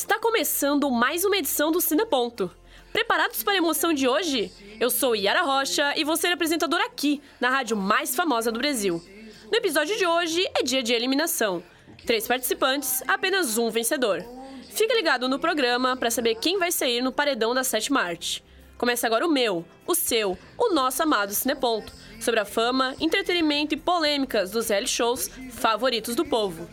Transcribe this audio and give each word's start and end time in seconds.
Está 0.00 0.16
começando 0.16 0.88
mais 0.92 1.24
uma 1.24 1.36
edição 1.36 1.72
do 1.72 1.80
Cineponto. 1.80 2.48
Preparados 2.92 3.42
para 3.42 3.54
a 3.54 3.56
emoção 3.56 3.92
de 3.92 4.06
hoje? 4.06 4.48
Eu 4.78 4.90
sou 4.90 5.16
Yara 5.16 5.42
Rocha 5.42 5.92
e 5.96 6.04
vou 6.04 6.16
ser 6.16 6.28
apresentadora 6.28 6.86
aqui, 6.86 7.20
na 7.40 7.50
rádio 7.50 7.76
mais 7.76 8.14
famosa 8.14 8.52
do 8.52 8.60
Brasil. 8.60 9.02
No 9.50 9.58
episódio 9.58 9.98
de 9.98 10.06
hoje 10.06 10.48
é 10.54 10.62
dia 10.62 10.84
de 10.84 10.92
eliminação. 10.92 11.64
Três 12.06 12.28
participantes, 12.28 13.02
apenas 13.08 13.58
um 13.58 13.70
vencedor. 13.70 14.24
Fica 14.70 14.94
ligado 14.94 15.28
no 15.28 15.40
programa 15.40 15.96
para 15.96 16.12
saber 16.12 16.36
quem 16.36 16.60
vai 16.60 16.70
sair 16.70 17.02
no 17.02 17.10
paredão 17.10 17.52
da 17.52 17.64
sétima 17.64 18.00
arte. 18.00 18.44
Começa 18.78 19.04
agora 19.04 19.26
o 19.26 19.30
meu, 19.30 19.64
o 19.84 19.96
seu, 19.96 20.38
o 20.56 20.72
nosso 20.72 21.02
amado 21.02 21.34
Cineponto, 21.34 21.92
sobre 22.20 22.38
a 22.38 22.44
fama, 22.44 22.94
entretenimento 23.00 23.74
e 23.74 23.76
polêmicas 23.76 24.52
dos 24.52 24.68
reality 24.68 24.92
shows 24.92 25.28
favoritos 25.50 26.14
do 26.14 26.24
povo. 26.24 26.70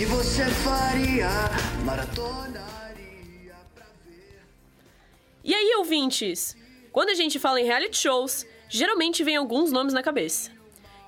Que 0.00 0.06
você 0.06 0.46
faria? 0.46 1.28
Maratonaria 1.84 3.54
pra 3.74 3.84
ver. 4.06 4.40
E 5.44 5.54
aí, 5.54 5.74
ouvintes? 5.76 6.56
Quando 6.90 7.10
a 7.10 7.14
gente 7.14 7.38
fala 7.38 7.60
em 7.60 7.66
reality 7.66 7.98
shows, 7.98 8.46
geralmente 8.66 9.22
vem 9.22 9.36
alguns 9.36 9.70
nomes 9.70 9.92
na 9.92 10.02
cabeça. 10.02 10.50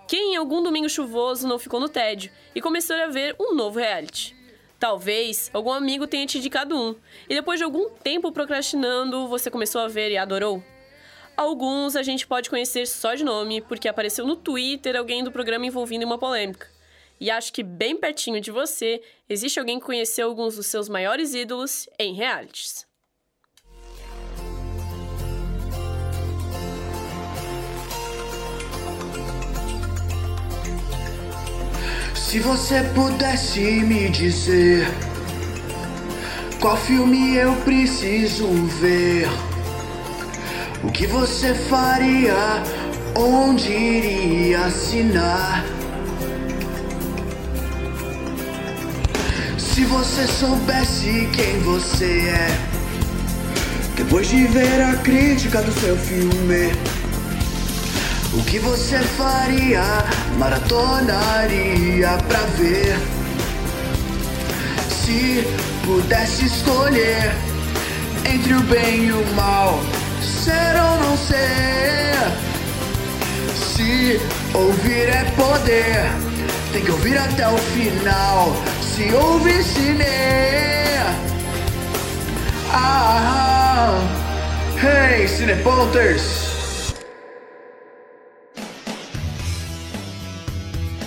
Quem 0.06 0.34
em 0.34 0.36
algum 0.36 0.62
domingo 0.62 0.90
chuvoso 0.90 1.48
não 1.48 1.58
ficou 1.58 1.80
no 1.80 1.88
tédio 1.88 2.30
e 2.54 2.60
começou 2.60 2.94
a 2.96 3.06
ver 3.06 3.34
um 3.40 3.54
novo 3.54 3.78
reality? 3.78 4.36
Talvez 4.78 5.50
algum 5.54 5.72
amigo 5.72 6.06
tenha 6.06 6.26
te 6.26 6.36
indicado 6.36 6.76
um, 6.76 6.94
e 7.26 7.34
depois 7.34 7.58
de 7.58 7.64
algum 7.64 7.88
tempo 7.88 8.30
procrastinando, 8.30 9.26
você 9.26 9.50
começou 9.50 9.80
a 9.80 9.88
ver 9.88 10.10
e 10.10 10.18
adorou? 10.18 10.62
Alguns 11.34 11.96
a 11.96 12.02
gente 12.02 12.26
pode 12.26 12.50
conhecer 12.50 12.86
só 12.86 13.14
de 13.14 13.24
nome, 13.24 13.62
porque 13.62 13.88
apareceu 13.88 14.26
no 14.26 14.36
Twitter 14.36 14.96
alguém 14.96 15.24
do 15.24 15.32
programa 15.32 15.64
envolvido 15.64 16.02
em 16.02 16.06
uma 16.06 16.18
polêmica. 16.18 16.81
E 17.22 17.30
acho 17.30 17.52
que 17.52 17.62
bem 17.62 17.96
pertinho 17.96 18.40
de 18.40 18.50
você 18.50 19.00
existe 19.28 19.60
alguém 19.60 19.78
que 19.78 19.86
conheceu 19.86 20.26
alguns 20.26 20.56
dos 20.56 20.66
seus 20.66 20.88
maiores 20.88 21.34
ídolos 21.34 21.88
em 21.96 22.14
realities. 22.14 22.84
Se 32.16 32.40
você 32.40 32.82
pudesse 32.92 33.60
me 33.60 34.08
dizer 34.08 34.88
qual 36.60 36.76
filme 36.76 37.36
eu 37.36 37.54
preciso 37.62 38.48
ver, 38.80 39.28
o 40.82 40.90
que 40.90 41.06
você 41.06 41.54
faria, 41.54 42.34
onde 43.16 43.70
iria 43.70 44.64
assinar? 44.64 45.81
Se 49.74 49.84
você 49.86 50.26
soubesse 50.26 51.30
quem 51.32 51.58
você 51.60 52.28
é, 52.28 52.72
depois 53.96 54.28
de 54.28 54.46
ver 54.48 54.82
a 54.82 54.96
crítica 54.96 55.62
do 55.62 55.72
seu 55.80 55.96
filme. 55.96 56.72
O 58.34 58.42
que 58.44 58.58
você 58.58 58.98
faria? 58.98 59.82
Maratonaria 60.36 62.18
pra 62.28 62.40
ver. 62.58 62.98
Se 64.90 65.42
pudesse 65.86 66.44
escolher 66.44 67.32
entre 68.30 68.52
o 68.52 68.60
bem 68.64 69.06
e 69.06 69.12
o 69.12 69.26
mal, 69.34 69.80
ser 70.20 70.76
ou 70.82 71.00
não 71.00 71.16
ser. 71.16 72.12
Se 73.56 74.20
ouvir 74.54 75.08
é 75.08 75.24
poder, 75.34 76.31
tem 76.72 76.82
que 76.82 76.90
ouvir 76.90 77.18
até 77.18 77.46
o 77.48 77.58
final. 77.58 78.48
Se 78.80 79.12
ouvir 79.14 79.62
cine. 79.62 80.04
Ah, 82.74 83.92
hey, 84.82 85.28
Cineponters! 85.28 86.94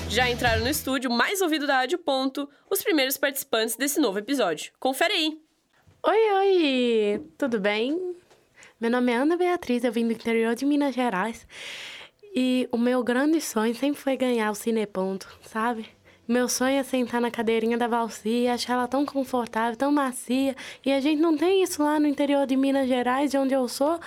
Já 0.07 0.29
entraram 0.29 0.61
no 0.61 0.69
estúdio 0.69 1.09
mais 1.09 1.41
ouvido 1.41 1.65
da 1.65 1.77
Rádio 1.77 1.97
Ponto 1.97 2.47
os 2.69 2.83
primeiros 2.83 3.17
participantes 3.17 3.75
desse 3.75 3.99
novo 3.99 4.19
episódio. 4.19 4.71
Confere 4.79 5.13
aí! 5.13 5.41
Oi, 6.03 6.31
oi! 6.33 7.21
Tudo 7.37 7.59
bem? 7.59 8.15
Meu 8.79 8.91
nome 8.91 9.11
é 9.11 9.15
Ana 9.15 9.35
Beatriz, 9.35 9.83
eu 9.83 9.91
vim 9.91 10.05
do 10.05 10.13
interior 10.13 10.53
de 10.53 10.65
Minas 10.65 10.93
Gerais. 10.93 11.47
E 12.35 12.67
o 12.69 12.77
meu 12.77 13.01
grande 13.01 13.39
sonho 13.39 13.73
sempre 13.73 14.01
foi 14.01 14.17
ganhar 14.17 14.51
o 14.51 14.55
Cineponto, 14.55 15.25
sabe? 15.41 15.85
Meu 16.27 16.49
sonho 16.49 16.77
é 16.77 16.83
sentar 16.83 17.21
na 17.21 17.31
cadeirinha 17.31 17.77
da 17.77 17.87
Valcia, 17.87 18.53
achar 18.53 18.73
ela 18.73 18.89
tão 18.89 19.05
confortável, 19.05 19.77
tão 19.77 19.89
macia. 19.89 20.53
E 20.85 20.91
a 20.91 20.99
gente 20.99 21.21
não 21.21 21.37
tem 21.37 21.63
isso 21.63 21.81
lá 21.81 21.97
no 21.97 22.07
interior 22.07 22.45
de 22.45 22.57
Minas 22.57 22.89
Gerais, 22.89 23.31
de 23.31 23.37
onde 23.37 23.53
eu 23.53 23.67
sou, 23.69 23.99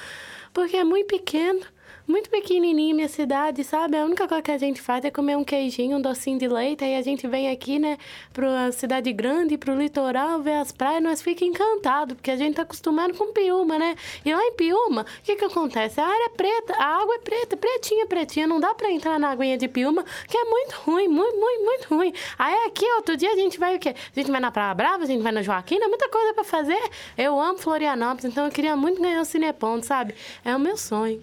porque 0.52 0.76
é 0.76 0.84
muito 0.84 1.06
pequeno 1.06 1.60
muito 2.08 2.30
pequenininha 2.30 2.94
minha 2.94 3.08
cidade, 3.08 3.62
sabe? 3.62 3.98
A 3.98 4.04
única 4.04 4.26
coisa 4.26 4.42
que 4.42 4.50
a 4.50 4.56
gente 4.56 4.80
faz 4.80 5.04
é 5.04 5.10
comer 5.10 5.36
um 5.36 5.44
queijinho, 5.44 5.98
um 5.98 6.00
docinho 6.00 6.38
de 6.38 6.48
leite, 6.48 6.82
aí 6.82 6.96
a 6.96 7.02
gente 7.02 7.28
vem 7.28 7.50
aqui, 7.50 7.78
né, 7.78 7.98
pra 8.32 8.72
cidade 8.72 9.12
grande, 9.12 9.58
pro 9.58 9.74
litoral, 9.74 10.40
ver 10.40 10.54
as 10.54 10.72
praias, 10.72 11.02
nós 11.02 11.20
fica 11.20 11.44
encantado, 11.44 12.16
porque 12.16 12.30
a 12.30 12.36
gente 12.36 12.56
tá 12.56 12.62
acostumado 12.62 13.12
com 13.12 13.30
Piúma, 13.32 13.78
né? 13.78 13.94
E 14.24 14.34
lá 14.34 14.42
em 14.42 14.52
Piúma, 14.54 15.02
o 15.02 15.22
que 15.22 15.36
que 15.36 15.44
acontece? 15.44 16.00
A 16.00 16.06
área 16.06 16.26
é 16.26 16.28
preta, 16.30 16.74
a 16.78 17.02
água 17.02 17.14
é 17.14 17.18
preta, 17.18 17.56
pretinha, 17.56 18.06
pretinha, 18.06 18.46
não 18.46 18.58
dá 18.58 18.74
pra 18.74 18.90
entrar 18.90 19.20
na 19.20 19.30
aguinha 19.30 19.58
de 19.58 19.68
Piúma, 19.68 20.02
que 20.26 20.36
é 20.36 20.44
muito 20.44 20.76
ruim, 20.86 21.08
muito, 21.08 21.36
muito, 21.36 21.64
muito 21.64 21.94
ruim. 21.94 22.12
Aí 22.38 22.54
aqui, 22.66 22.86
outro 22.96 23.18
dia, 23.18 23.30
a 23.30 23.36
gente 23.36 23.58
vai 23.58 23.76
o 23.76 23.78
quê? 23.78 23.90
A 23.90 24.18
gente 24.18 24.30
vai 24.30 24.40
na 24.40 24.50
Praia 24.50 24.72
Brava, 24.72 25.04
a 25.04 25.06
gente 25.06 25.22
vai 25.22 25.32
na 25.32 25.42
Joaquina, 25.42 25.86
muita 25.88 26.08
coisa 26.08 26.32
pra 26.32 26.44
fazer. 26.44 26.80
Eu 27.18 27.38
amo 27.38 27.58
Florianópolis, 27.58 28.24
então 28.24 28.46
eu 28.46 28.50
queria 28.50 28.74
muito 28.74 29.00
ganhar 29.02 29.20
o 29.20 29.24
Cineponto, 29.26 29.84
sabe? 29.84 30.14
É 30.42 30.56
o 30.56 30.58
meu 30.58 30.78
sonho. 30.78 31.22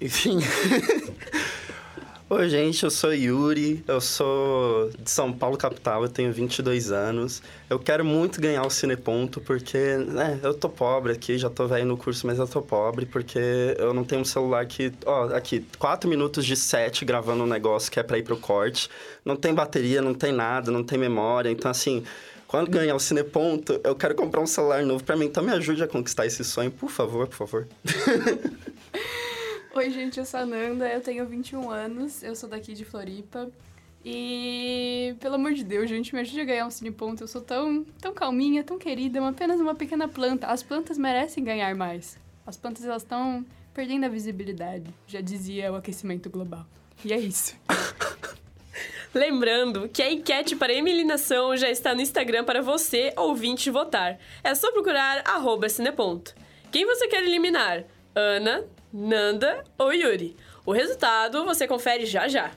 Enfim. 0.00 0.38
Oi, 2.30 2.48
gente, 2.50 2.84
eu 2.84 2.90
sou 2.90 3.12
Yuri, 3.12 3.82
eu 3.88 4.02
sou 4.02 4.90
de 4.98 5.10
São 5.10 5.32
Paulo, 5.32 5.56
capital, 5.56 6.02
eu 6.02 6.10
tenho 6.10 6.30
22 6.30 6.92
anos. 6.92 7.42
Eu 7.70 7.78
quero 7.78 8.04
muito 8.04 8.38
ganhar 8.38 8.62
o 8.66 8.70
Cineponto, 8.70 9.40
porque, 9.40 9.96
né, 9.96 10.38
eu 10.42 10.52
tô 10.52 10.68
pobre 10.68 11.12
aqui, 11.12 11.38
já 11.38 11.48
tô 11.48 11.66
velho 11.66 11.86
no 11.86 11.96
curso, 11.96 12.26
mas 12.26 12.38
eu 12.38 12.46
tô 12.46 12.60
pobre, 12.60 13.06
porque 13.06 13.38
eu 13.78 13.94
não 13.94 14.04
tenho 14.04 14.20
um 14.20 14.26
celular 14.26 14.66
que, 14.66 14.92
ó, 15.06 15.34
aqui, 15.34 15.64
4 15.78 16.08
minutos 16.08 16.44
de 16.44 16.54
set 16.54 17.02
gravando 17.04 17.44
um 17.44 17.46
negócio 17.46 17.90
que 17.90 17.98
é 17.98 18.02
pra 18.02 18.18
ir 18.18 18.22
pro 18.22 18.36
corte. 18.36 18.90
Não 19.24 19.34
tem 19.34 19.54
bateria, 19.54 20.02
não 20.02 20.12
tem 20.12 20.30
nada, 20.30 20.70
não 20.70 20.84
tem 20.84 20.98
memória, 20.98 21.50
então, 21.50 21.70
assim... 21.70 22.04
Quando 22.46 22.70
ganhar 22.70 22.94
o 22.94 22.98
Cineponto, 22.98 23.78
eu 23.84 23.94
quero 23.94 24.14
comprar 24.14 24.40
um 24.40 24.46
celular 24.46 24.82
novo 24.82 25.04
pra 25.04 25.14
mim. 25.14 25.26
Então 25.26 25.44
me 25.44 25.52
ajude 25.52 25.82
a 25.82 25.86
conquistar 25.86 26.24
esse 26.24 26.42
sonho, 26.42 26.70
por 26.70 26.88
favor, 26.88 27.26
por 27.26 27.36
favor. 27.36 27.68
Oi, 29.78 29.90
gente, 29.90 30.18
eu 30.18 30.26
sou 30.26 30.40
a 30.40 30.44
Nanda, 30.44 30.88
eu 30.88 31.00
tenho 31.00 31.24
21 31.24 31.70
anos, 31.70 32.20
eu 32.24 32.34
sou 32.34 32.48
daqui 32.48 32.74
de 32.74 32.84
Floripa. 32.84 33.48
E, 34.04 35.14
pelo 35.20 35.36
amor 35.36 35.54
de 35.54 35.62
Deus, 35.62 35.88
gente, 35.88 36.12
me 36.12 36.20
ajude 36.20 36.40
a 36.40 36.44
ganhar 36.44 36.66
um 36.66 36.70
cineponto. 36.70 37.22
Eu 37.22 37.28
sou 37.28 37.40
tão, 37.40 37.84
tão 38.00 38.12
calminha, 38.12 38.64
tão 38.64 38.76
querida, 38.76 39.24
apenas 39.24 39.60
uma 39.60 39.76
pequena 39.76 40.08
planta. 40.08 40.48
As 40.48 40.64
plantas 40.64 40.98
merecem 40.98 41.44
ganhar 41.44 41.72
mais. 41.76 42.18
As 42.44 42.56
plantas, 42.56 42.84
elas 42.84 43.02
estão 43.02 43.46
perdendo 43.72 44.02
a 44.02 44.08
visibilidade, 44.08 44.92
já 45.06 45.20
dizia 45.20 45.70
o 45.70 45.76
aquecimento 45.76 46.28
global. 46.28 46.66
E 47.04 47.12
é 47.12 47.18
isso. 47.20 47.54
Lembrando 49.14 49.88
que 49.88 50.02
a 50.02 50.10
enquete 50.10 50.56
para 50.56 50.72
eliminação 50.72 51.56
já 51.56 51.70
está 51.70 51.94
no 51.94 52.00
Instagram 52.00 52.42
para 52.42 52.62
você, 52.62 53.12
ouvinte, 53.16 53.70
votar. 53.70 54.18
É 54.42 54.56
só 54.56 54.72
procurar 54.72 55.22
arroba 55.24 55.68
cineponto. 55.68 56.34
Quem 56.72 56.84
você 56.84 57.06
quer 57.06 57.22
eliminar? 57.22 57.84
Ana, 58.12 58.64
Nanda 58.92 59.64
ou 59.76 59.92
Yuri? 59.92 60.34
O 60.64 60.72
resultado 60.72 61.44
você 61.44 61.66
confere 61.66 62.06
já 62.06 62.26
já. 62.26 62.52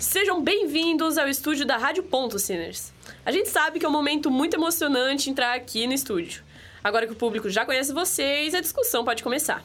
Sejam 0.00 0.42
bem-vindos 0.42 1.16
ao 1.16 1.28
estúdio 1.28 1.64
da 1.64 1.76
Rádio 1.76 2.02
Ponto, 2.02 2.40
Sinners. 2.40 2.92
A 3.24 3.30
gente 3.30 3.48
sabe 3.48 3.78
que 3.78 3.86
é 3.86 3.88
um 3.88 3.92
momento 3.92 4.30
muito 4.30 4.54
emocionante 4.54 5.30
entrar 5.30 5.54
aqui 5.54 5.86
no 5.86 5.92
estúdio. 5.92 6.42
Agora 6.82 7.06
que 7.06 7.12
o 7.12 7.16
público 7.16 7.48
já 7.48 7.64
conhece 7.64 7.92
vocês, 7.92 8.52
a 8.54 8.60
discussão 8.60 9.04
pode 9.04 9.22
começar. 9.22 9.62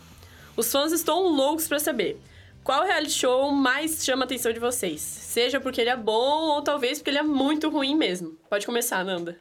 Os 0.56 0.72
fãs 0.72 0.92
estão 0.92 1.28
loucos 1.28 1.68
para 1.68 1.80
saber 1.80 2.20
qual 2.64 2.84
reality 2.84 3.14
show 3.14 3.52
mais 3.52 4.06
chama 4.06 4.24
a 4.24 4.26
atenção 4.26 4.54
de 4.54 4.60
vocês. 4.60 5.02
Seja 5.02 5.60
porque 5.60 5.82
ele 5.82 5.90
é 5.90 5.98
bom 5.98 6.50
ou 6.50 6.62
talvez 6.62 7.00
porque 7.00 7.10
ele 7.10 7.18
é 7.18 7.24
muito 7.24 7.70
ruim 7.70 7.96
mesmo. 7.96 8.38
Pode 8.48 8.66
começar, 8.66 9.04
Nanda. 9.04 9.40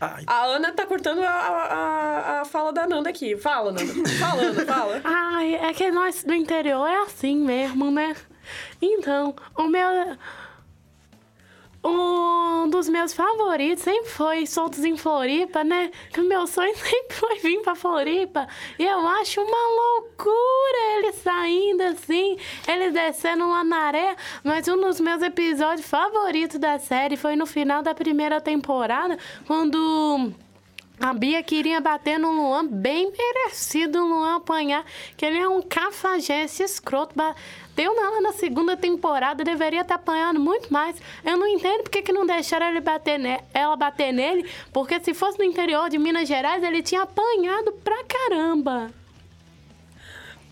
Ai. 0.00 0.24
A 0.26 0.44
Ana 0.46 0.72
tá 0.72 0.86
cortando 0.86 1.22
a, 1.22 1.28
a, 1.30 2.40
a 2.40 2.44
fala 2.46 2.72
da 2.72 2.86
Nanda 2.86 3.10
aqui. 3.10 3.36
Fala, 3.36 3.70
Nanda. 3.70 4.08
Fala, 4.18 4.42
Ana, 4.42 4.64
fala. 4.64 5.00
Ai, 5.04 5.54
é 5.56 5.74
que 5.74 5.90
nós 5.90 6.24
do 6.24 6.32
interior 6.32 6.86
é 6.88 7.02
assim 7.02 7.36
mesmo, 7.36 7.90
né? 7.90 8.16
Então, 8.80 9.34
o 9.56 9.66
meu. 9.66 9.86
Um 11.82 12.68
dos 12.68 12.90
meus 12.90 13.14
favoritos 13.14 13.84
sempre 13.84 14.10
foi 14.10 14.46
Soltos 14.46 14.84
em 14.84 14.96
Floripa, 14.96 15.64
né? 15.64 15.90
Que 16.12 16.20
o 16.20 16.28
meu 16.28 16.46
sonho 16.46 16.72
sempre 16.76 17.14
foi 17.14 17.38
vir 17.38 17.62
pra 17.62 17.74
Floripa. 17.74 18.46
E 18.78 18.84
eu 18.84 19.06
acho 19.06 19.40
uma 19.40 20.00
loucura 20.00 20.98
ele 20.98 21.12
saindo 21.12 21.82
assim, 21.82 22.36
ele 22.68 22.90
descendo 22.90 23.48
lá 23.48 23.64
na 23.64 23.78
areia. 23.78 24.16
Mas 24.44 24.68
um 24.68 24.78
dos 24.78 25.00
meus 25.00 25.22
episódios 25.22 25.88
favoritos 25.88 26.58
da 26.58 26.78
série 26.78 27.16
foi 27.16 27.34
no 27.34 27.46
final 27.46 27.82
da 27.82 27.94
primeira 27.94 28.40
temporada, 28.40 29.18
quando. 29.46 30.34
A 31.00 31.14
Bia 31.14 31.42
queria 31.42 31.80
bater 31.80 32.18
no 32.18 32.30
Luan, 32.30 32.66
bem 32.66 33.10
merecido 33.10 34.04
o 34.04 34.06
Luan 34.06 34.36
apanhar, 34.36 34.84
que 35.16 35.24
ele 35.24 35.38
é 35.38 35.48
um 35.48 35.62
cafajeste 35.62 36.62
escroto. 36.62 37.14
Bateu 37.16 37.96
nela 37.96 38.20
na 38.20 38.32
segunda 38.34 38.76
temporada, 38.76 39.42
deveria 39.42 39.80
estar 39.80 39.94
apanhando 39.94 40.38
muito 40.38 40.70
mais. 40.70 41.00
Eu 41.24 41.38
não 41.38 41.46
entendo 41.48 41.84
porque 41.84 42.02
que 42.02 42.12
não 42.12 42.26
deixaram 42.26 42.68
ele 42.68 42.80
bater 42.80 43.18
ela 43.54 43.76
bater 43.76 44.12
nele, 44.12 44.46
porque 44.74 45.00
se 45.00 45.14
fosse 45.14 45.38
no 45.38 45.44
interior 45.44 45.88
de 45.88 45.96
Minas 45.96 46.28
Gerais, 46.28 46.62
ele 46.62 46.82
tinha 46.82 47.00
apanhado 47.00 47.72
pra 47.82 48.04
caramba. 48.04 48.90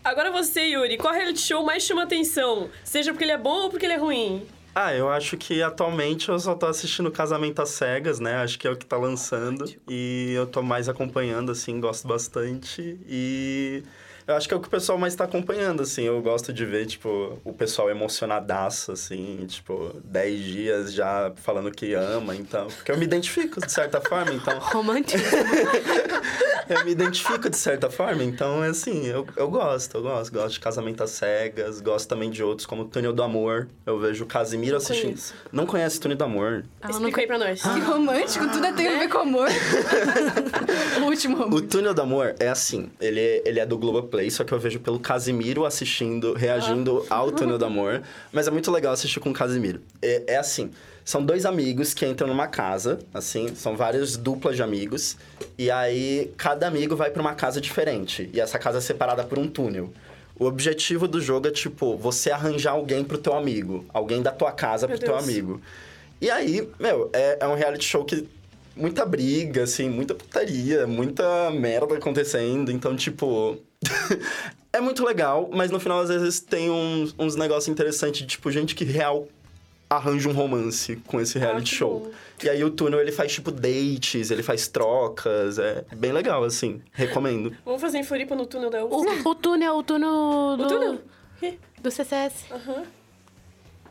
Agora 0.02 0.30
você, 0.30 0.62
Yuri, 0.62 0.96
qual 0.96 1.12
reality 1.12 1.42
show 1.42 1.62
mais 1.62 1.82
chama 1.82 2.04
atenção? 2.04 2.70
Seja 2.82 3.12
porque 3.12 3.24
ele 3.24 3.32
é 3.32 3.38
bom 3.38 3.64
ou 3.64 3.68
porque 3.68 3.84
ele 3.84 3.92
é 3.92 3.98
ruim? 3.98 4.48
Ah, 4.80 4.94
eu 4.94 5.08
acho 5.10 5.36
que 5.36 5.60
atualmente 5.60 6.28
eu 6.28 6.38
só 6.38 6.54
tô 6.54 6.66
assistindo 6.66 7.10
Casamento 7.10 7.60
às 7.60 7.70
Cegas, 7.70 8.20
né? 8.20 8.36
Acho 8.36 8.56
que 8.56 8.68
é 8.68 8.70
o 8.70 8.76
que 8.76 8.86
tá 8.86 8.96
lançando. 8.96 9.64
E 9.88 10.32
eu 10.36 10.46
tô 10.46 10.62
mais 10.62 10.88
acompanhando, 10.88 11.50
assim, 11.50 11.80
gosto 11.80 12.06
bastante. 12.06 12.96
E 13.04 13.82
eu 14.28 14.34
acho 14.36 14.46
que 14.46 14.52
é 14.52 14.56
o 14.56 14.60
que 14.60 14.68
o 14.68 14.70
pessoal 14.70 14.98
mais 14.98 15.14
tá 15.14 15.24
acompanhando, 15.24 15.82
assim. 15.82 16.02
Eu 16.04 16.20
gosto 16.20 16.52
de 16.52 16.62
ver, 16.66 16.84
tipo, 16.84 17.38
o 17.42 17.52
pessoal 17.54 17.88
emocionadaço, 17.88 18.92
assim, 18.92 19.46
tipo, 19.48 19.90
10 20.04 20.44
dias 20.44 20.92
já 20.92 21.32
falando 21.36 21.70
que 21.70 21.94
ama, 21.94 22.36
então. 22.36 22.66
Porque 22.66 22.92
eu 22.92 22.98
me 22.98 23.04
identifico, 23.04 23.58
de 23.58 23.72
certa 23.72 24.02
forma, 24.02 24.34
então. 24.34 24.58
Romântico. 24.60 25.24
eu 26.68 26.84
me 26.84 26.90
identifico 26.90 27.48
de 27.48 27.56
certa 27.56 27.88
forma, 27.88 28.22
então, 28.22 28.62
é 28.62 28.68
assim, 28.68 29.06
eu, 29.06 29.26
eu 29.34 29.48
gosto, 29.48 29.96
eu 29.96 30.02
gosto. 30.02 30.30
Gosto 30.30 30.52
de 30.52 30.60
Casamento 30.60 31.02
às 31.02 31.10
Cegas, 31.10 31.80
gosto 31.80 32.06
também 32.06 32.28
de 32.28 32.42
outros, 32.42 32.66
como 32.66 32.84
Túnel 32.84 33.14
do 33.14 33.22
Amor. 33.22 33.66
Eu 33.86 33.98
vejo 33.98 34.24
o 34.24 34.26
Casimiro 34.26 34.76
assistindo. 34.76 35.12
conheço. 35.12 35.34
Não 35.50 35.64
conhece 35.64 35.98
Túnel 35.98 36.18
do 36.18 36.24
Amor? 36.24 36.66
Explica 36.86 37.22
aí 37.22 37.26
pra 37.26 37.38
nós. 37.38 37.62
Que 37.62 37.80
romântico, 37.80 38.46
tudo 38.50 38.66
é 38.66 38.72
tem 38.72 38.88
a 38.88 38.98
ver 38.98 39.08
com 39.08 39.18
amor. 39.18 39.48
o 41.00 41.04
último 41.06 41.36
O 41.36 41.40
romântico. 41.44 41.68
Túnel 41.68 41.94
do 41.94 42.02
Amor 42.02 42.34
é 42.38 42.48
assim, 42.48 42.90
ele, 43.00 43.42
ele 43.46 43.58
é 43.58 43.64
do 43.64 43.78
Globoplay, 43.78 44.17
só 44.30 44.44
que 44.44 44.52
eu 44.52 44.58
vejo 44.58 44.80
pelo 44.80 44.98
Casimiro 44.98 45.64
assistindo, 45.64 46.32
reagindo 46.32 47.04
ao 47.08 47.30
Túnel 47.30 47.58
do 47.58 47.64
Amor. 47.64 48.02
Mas 48.32 48.48
é 48.48 48.50
muito 48.50 48.70
legal 48.70 48.92
assistir 48.92 49.20
com 49.20 49.30
o 49.30 49.34
Casimiro. 49.34 49.80
É, 50.00 50.34
é 50.34 50.36
assim, 50.36 50.70
são 51.04 51.24
dois 51.24 51.46
amigos 51.46 51.94
que 51.94 52.04
entram 52.04 52.28
numa 52.28 52.46
casa, 52.46 52.98
assim, 53.14 53.54
são 53.54 53.76
várias 53.76 54.16
duplas 54.16 54.56
de 54.56 54.62
amigos. 54.62 55.16
E 55.56 55.70
aí, 55.70 56.30
cada 56.36 56.66
amigo 56.66 56.94
vai 56.94 57.10
pra 57.10 57.22
uma 57.22 57.34
casa 57.34 57.60
diferente. 57.60 58.28
E 58.32 58.40
essa 58.40 58.58
casa 58.58 58.78
é 58.78 58.80
separada 58.80 59.24
por 59.24 59.38
um 59.38 59.48
túnel. 59.48 59.90
O 60.38 60.44
objetivo 60.44 61.08
do 61.08 61.20
jogo 61.20 61.48
é, 61.48 61.50
tipo, 61.50 61.96
você 61.96 62.30
arranjar 62.30 62.72
alguém 62.72 63.02
pro 63.02 63.16
teu 63.18 63.34
amigo. 63.34 63.86
Alguém 63.88 64.22
da 64.22 64.30
tua 64.30 64.52
casa 64.52 64.86
Meu 64.86 64.96
pro 64.96 65.06
teu 65.06 65.16
Deus. 65.16 65.24
amigo. 65.28 65.60
E 66.20 66.30
aí, 66.30 66.68
meu, 66.78 67.10
é, 67.12 67.38
é 67.40 67.46
um 67.46 67.54
reality 67.54 67.84
show 67.84 68.04
que 68.04 68.28
muita 68.76 69.04
briga, 69.04 69.64
assim, 69.64 69.88
muita 69.88 70.14
putaria, 70.14 70.86
muita 70.86 71.50
merda 71.50 71.96
acontecendo. 71.96 72.70
Então, 72.70 72.94
tipo. 72.94 73.58
é 74.72 74.80
muito 74.80 75.04
legal, 75.04 75.48
mas 75.52 75.70
no 75.70 75.78
final, 75.80 76.00
às 76.00 76.08
vezes, 76.08 76.40
tem 76.40 76.70
uns, 76.70 77.14
uns 77.18 77.36
negócios 77.36 77.68
interessantes, 77.68 78.26
tipo, 78.26 78.50
gente 78.50 78.74
que 78.74 78.84
real 78.84 79.28
arranja 79.90 80.28
um 80.28 80.32
romance 80.32 80.96
com 81.06 81.20
esse 81.20 81.38
reality 81.38 81.70
que 81.70 81.76
show. 81.76 82.00
bom. 82.00 82.10
E 82.44 82.48
aí 82.48 82.62
o 82.62 82.70
túnel 82.70 83.00
ele 83.00 83.10
faz 83.10 83.32
tipo 83.32 83.50
dates, 83.50 84.30
ele 84.30 84.42
faz 84.42 84.68
trocas, 84.68 85.58
é 85.58 85.84
bem 85.96 86.12
legal 86.12 86.44
assim, 86.44 86.82
recomendo. 86.92 87.56
Vamos 87.64 87.80
fazer 87.80 87.98
em 87.98 88.04
Floripa 88.04 88.34
no 88.36 88.44
túnel 88.46 88.68
da 88.68 88.84
O, 88.84 89.00
UFSC? 89.00 89.26
o 89.28 89.34
túnel, 89.34 89.76
o 89.76 89.82
túnel 89.82 90.56
do, 90.58 90.62
O 90.62 90.66
túnel? 90.66 91.00
Do 91.80 91.90
CCS. 91.90 92.44
Aham. 92.50 92.84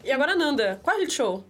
E 0.03 0.11
agora, 0.11 0.35
Nanda, 0.35 0.79
qual 0.83 0.97
reality 0.99 1.13
show? 1.13 1.43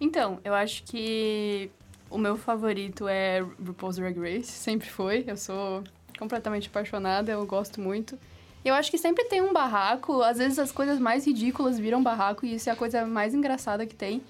Então, 0.00 0.40
eu 0.44 0.52
acho 0.52 0.82
que 0.82 1.70
o 2.10 2.18
meu 2.18 2.36
favorito 2.36 3.06
é 3.06 3.38
RuPaul's 3.64 3.96
Drag 3.96 4.18
Race, 4.18 4.50
sempre 4.50 4.88
foi. 4.88 5.24
Eu 5.26 5.36
sou 5.36 5.84
completamente 6.22 6.68
apaixonada, 6.68 7.32
eu 7.32 7.44
gosto 7.44 7.80
muito. 7.80 8.18
Eu 8.64 8.74
acho 8.74 8.90
que 8.90 8.98
sempre 8.98 9.24
tem 9.24 9.42
um 9.42 9.52
barraco, 9.52 10.22
às 10.22 10.38
vezes 10.38 10.58
as 10.58 10.70
coisas 10.70 10.98
mais 11.00 11.26
ridículas 11.26 11.78
viram 11.78 12.02
barraco 12.02 12.46
e 12.46 12.54
isso 12.54 12.70
é 12.70 12.72
a 12.72 12.76
coisa 12.76 13.04
mais 13.04 13.34
engraçada 13.34 13.84
que 13.86 13.94
tem. 13.94 14.22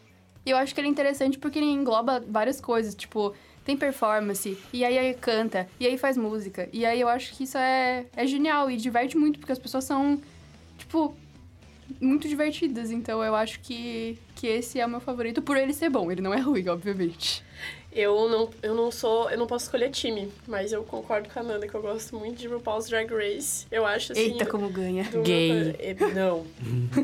E 0.44 0.50
eu 0.50 0.56
acho 0.56 0.74
que 0.74 0.80
ele 0.80 0.88
é 0.88 0.90
interessante 0.90 1.38
porque 1.38 1.58
ele 1.58 1.70
engloba 1.70 2.24
várias 2.26 2.60
coisas, 2.60 2.94
tipo, 2.94 3.34
tem 3.64 3.76
performance, 3.76 4.58
e 4.72 4.84
aí, 4.84 4.98
aí 4.98 5.14
canta, 5.14 5.68
e 5.78 5.86
aí 5.86 5.96
faz 5.98 6.16
música. 6.16 6.68
E 6.72 6.84
aí 6.84 7.00
eu 7.00 7.08
acho 7.08 7.36
que 7.36 7.44
isso 7.44 7.58
é, 7.58 8.06
é 8.16 8.26
genial 8.26 8.70
e 8.70 8.76
diverte 8.76 9.16
muito 9.16 9.38
porque 9.38 9.52
as 9.52 9.58
pessoas 9.58 9.84
são, 9.84 10.20
tipo, 10.78 11.14
muito 12.00 12.26
divertidas. 12.26 12.90
Então 12.90 13.22
eu 13.22 13.34
acho 13.34 13.60
que, 13.60 14.18
que 14.34 14.46
esse 14.46 14.80
é 14.80 14.86
o 14.86 14.88
meu 14.88 15.00
favorito 15.00 15.42
por 15.42 15.56
ele 15.56 15.72
ser 15.72 15.90
bom. 15.90 16.10
Ele 16.10 16.22
não 16.22 16.32
é 16.34 16.40
ruim, 16.40 16.68
obviamente. 16.68 17.44
Eu 17.94 18.26
não, 18.28 18.48
eu 18.62 18.74
não 18.74 18.90
sou, 18.90 19.28
eu 19.30 19.36
não 19.36 19.46
posso 19.46 19.66
escolher 19.66 19.90
time, 19.90 20.32
mas 20.48 20.72
eu 20.72 20.82
concordo 20.82 21.28
com 21.28 21.38
a 21.40 21.42
Nanda 21.42 21.68
que 21.68 21.74
eu 21.74 21.82
gosto 21.82 22.16
muito 22.16 22.38
de 22.38 22.48
RuPaul's 22.48 22.88
Drag 22.88 23.12
Race. 23.12 23.66
Eu 23.70 23.84
acho 23.84 24.12
assim. 24.12 24.32
Eita, 24.32 24.46
como 24.46 24.68
ganha. 24.70 25.04
do- 25.04 25.20
Gay. 25.22 25.76
É, 25.78 25.94
Não. 26.14 26.46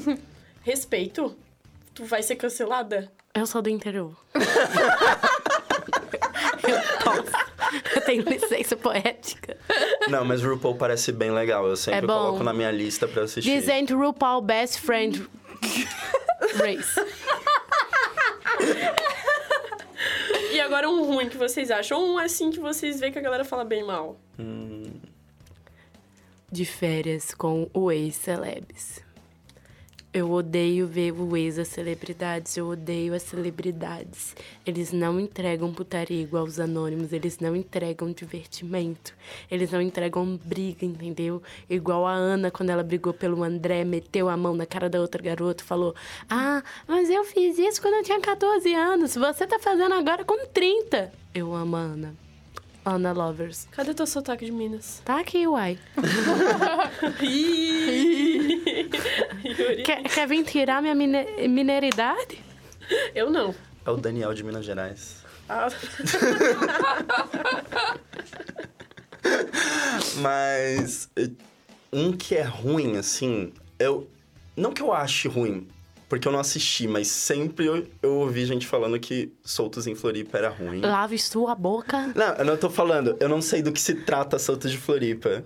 Respeito. 0.62 1.36
Tu 1.94 2.04
vai 2.04 2.22
ser 2.22 2.36
cancelada? 2.36 3.10
Eu 3.34 3.46
sou 3.46 3.60
do 3.60 3.68
interior. 3.68 4.16
eu 4.34 4.44
posso. 7.04 7.48
Eu 7.94 8.00
tenho 8.02 8.22
licença 8.22 8.74
poética. 8.76 9.56
Não, 10.08 10.24
mas 10.24 10.42
RuPaul 10.42 10.76
parece 10.76 11.12
bem 11.12 11.30
legal, 11.30 11.66
eu 11.66 11.76
sempre 11.76 11.98
É 11.98 12.02
bom. 12.02 12.14
coloco 12.18 12.42
na 12.44 12.52
minha 12.54 12.70
lista 12.70 13.06
pra 13.06 13.24
assistir. 13.24 13.50
Dizendo 13.50 13.96
RuPaul 13.98 14.40
Best 14.40 14.80
Friend 14.80 15.26
Race. 16.56 16.94
E 20.58 20.60
agora 20.60 20.90
um 20.90 21.04
ruim 21.04 21.28
que 21.28 21.36
vocês 21.36 21.70
acham? 21.70 22.00
Ou 22.00 22.14
um 22.14 22.18
assim 22.18 22.50
que 22.50 22.58
vocês 22.58 22.98
veem 22.98 23.12
que 23.12 23.18
a 23.20 23.22
galera 23.22 23.44
fala 23.44 23.64
bem 23.64 23.84
mal? 23.84 24.18
De 26.50 26.64
férias 26.64 27.32
com 27.32 27.70
o 27.72 27.92
ex-celebs. 27.92 29.00
Eu 30.10 30.30
odeio 30.30 30.86
ver 30.86 31.12
o 31.12 31.36
ex 31.36 31.56
das 31.56 31.68
celebridades, 31.68 32.56
eu 32.56 32.66
odeio 32.66 33.12
as 33.12 33.22
celebridades. 33.24 34.34
Eles 34.64 34.90
não 34.90 35.20
entregam 35.20 35.70
putaria 35.70 36.22
igual 36.22 36.44
os 36.44 36.58
anônimos, 36.58 37.12
eles 37.12 37.38
não 37.40 37.54
entregam 37.54 38.10
divertimento, 38.10 39.12
eles 39.50 39.70
não 39.70 39.82
entregam 39.82 40.40
briga, 40.42 40.86
entendeu? 40.86 41.42
Igual 41.68 42.06
a 42.06 42.12
Ana, 42.12 42.50
quando 42.50 42.70
ela 42.70 42.82
brigou 42.82 43.12
pelo 43.12 43.44
André, 43.44 43.84
meteu 43.84 44.30
a 44.30 44.36
mão 44.36 44.54
na 44.54 44.64
cara 44.64 44.88
da 44.88 44.98
outra 44.98 45.22
garota, 45.22 45.62
falou: 45.62 45.94
Ah, 46.28 46.62
mas 46.86 47.10
eu 47.10 47.22
fiz 47.24 47.58
isso 47.58 47.82
quando 47.82 47.94
eu 47.94 48.02
tinha 48.02 48.18
14 48.18 48.74
anos, 48.74 49.14
você 49.14 49.46
tá 49.46 49.58
fazendo 49.58 49.92
agora 49.92 50.24
com 50.24 50.46
30. 50.46 51.12
Eu 51.34 51.54
amo 51.54 51.76
a 51.76 51.80
Ana. 51.80 52.27
Ana 52.90 53.12
Lovers. 53.12 53.66
Cadê 53.70 53.94
teu 53.94 54.06
sotaque 54.06 54.44
de 54.44 54.52
Minas? 54.52 55.00
Tá 55.04 55.20
aqui, 55.20 55.46
uai. 55.46 55.78
Quer, 59.84 60.02
quer 60.02 60.28
vir 60.28 60.44
tirar 60.44 60.82
minha 60.82 60.94
mine 60.94 61.48
mineridade? 61.48 62.38
Eu 63.14 63.30
não. 63.30 63.54
É 63.84 63.90
o 63.90 63.96
Daniel 63.96 64.34
de 64.34 64.44
Minas 64.44 64.64
Gerais. 64.64 65.24
Ah, 65.48 65.68
Mas 70.16 71.08
eh, 71.16 71.30
um 71.92 72.12
que 72.12 72.34
é 72.34 72.42
ruim, 72.42 72.96
assim, 72.96 73.52
eu. 73.78 74.08
Não 74.56 74.72
que 74.72 74.82
eu 74.82 74.92
ache 74.92 75.28
ruim, 75.28 75.68
porque 76.08 76.26
eu 76.26 76.32
não 76.32 76.40
assisti, 76.40 76.86
mas 76.88 77.08
sempre 77.08 77.66
eu, 77.66 77.86
eu 78.02 78.14
ouvi 78.16 78.44
gente 78.46 78.66
falando 78.66 78.98
que 78.98 79.32
Soltos 79.44 79.86
em 79.86 79.94
Floripa 79.94 80.38
era 80.38 80.48
ruim. 80.48 80.80
Lave 80.80 81.18
sua 81.18 81.54
boca. 81.54 82.12
Não, 82.14 82.34
eu 82.34 82.44
não 82.44 82.56
tô 82.56 82.70
falando, 82.70 83.16
eu 83.20 83.28
não 83.28 83.42
sei 83.42 83.60
do 83.62 83.72
que 83.72 83.80
se 83.80 83.94
trata 83.94 84.38
Soltos 84.38 84.70
de 84.70 84.78
Floripa. 84.78 85.44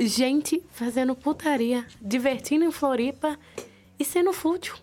Gente 0.00 0.62
fazendo 0.72 1.14
putaria, 1.14 1.84
divertindo 2.00 2.64
em 2.64 2.70
Floripa 2.70 3.36
e 3.98 4.04
sendo 4.04 4.32
fútil. 4.32 4.74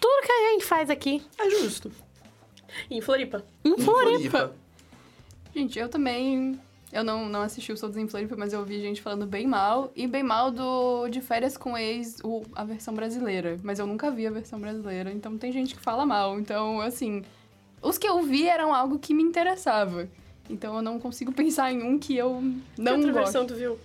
Tudo 0.00 0.26
que 0.26 0.30
a 0.32 0.50
gente 0.52 0.64
faz 0.64 0.90
aqui 0.90 1.22
É 1.38 1.50
justo. 1.50 1.90
em 2.90 3.00
Floripa. 3.00 3.44
em 3.64 3.72
Em 3.72 3.78
Floripa. 3.78 4.54
Gente, 5.54 5.78
eu 5.78 5.88
também. 5.88 6.60
Eu 6.94 7.02
não, 7.02 7.28
não 7.28 7.42
assisti 7.42 7.72
o 7.72 7.76
Soldos 7.76 7.98
em 7.98 8.06
Floripa, 8.06 8.36
mas 8.38 8.52
eu 8.52 8.60
ouvi 8.60 8.80
gente 8.80 9.02
falando 9.02 9.26
bem 9.26 9.48
mal. 9.48 9.90
E 9.96 10.06
bem 10.06 10.22
mal 10.22 10.52
do 10.52 11.08
de 11.08 11.20
férias 11.20 11.56
com 11.56 11.76
ex, 11.76 12.18
o, 12.22 12.44
a 12.54 12.62
versão 12.62 12.94
brasileira. 12.94 13.58
Mas 13.64 13.80
eu 13.80 13.86
nunca 13.86 14.12
vi 14.12 14.28
a 14.28 14.30
versão 14.30 14.60
brasileira, 14.60 15.10
então 15.10 15.36
tem 15.36 15.50
gente 15.50 15.74
que 15.74 15.80
fala 15.80 16.06
mal. 16.06 16.38
Então, 16.38 16.80
assim. 16.80 17.24
Os 17.82 17.98
que 17.98 18.06
eu 18.06 18.22
vi 18.22 18.46
eram 18.46 18.72
algo 18.72 18.96
que 18.96 19.12
me 19.12 19.24
interessava. 19.24 20.08
Então 20.48 20.76
eu 20.76 20.82
não 20.82 21.00
consigo 21.00 21.32
pensar 21.34 21.72
em 21.72 21.82
um 21.82 21.98
que 21.98 22.16
eu 22.16 22.40
que 22.76 22.80
não 22.80 22.94
outra 22.94 23.12
gosto. 23.12 23.24
versão 23.24 23.46
tu 23.46 23.56
viu? 23.56 23.76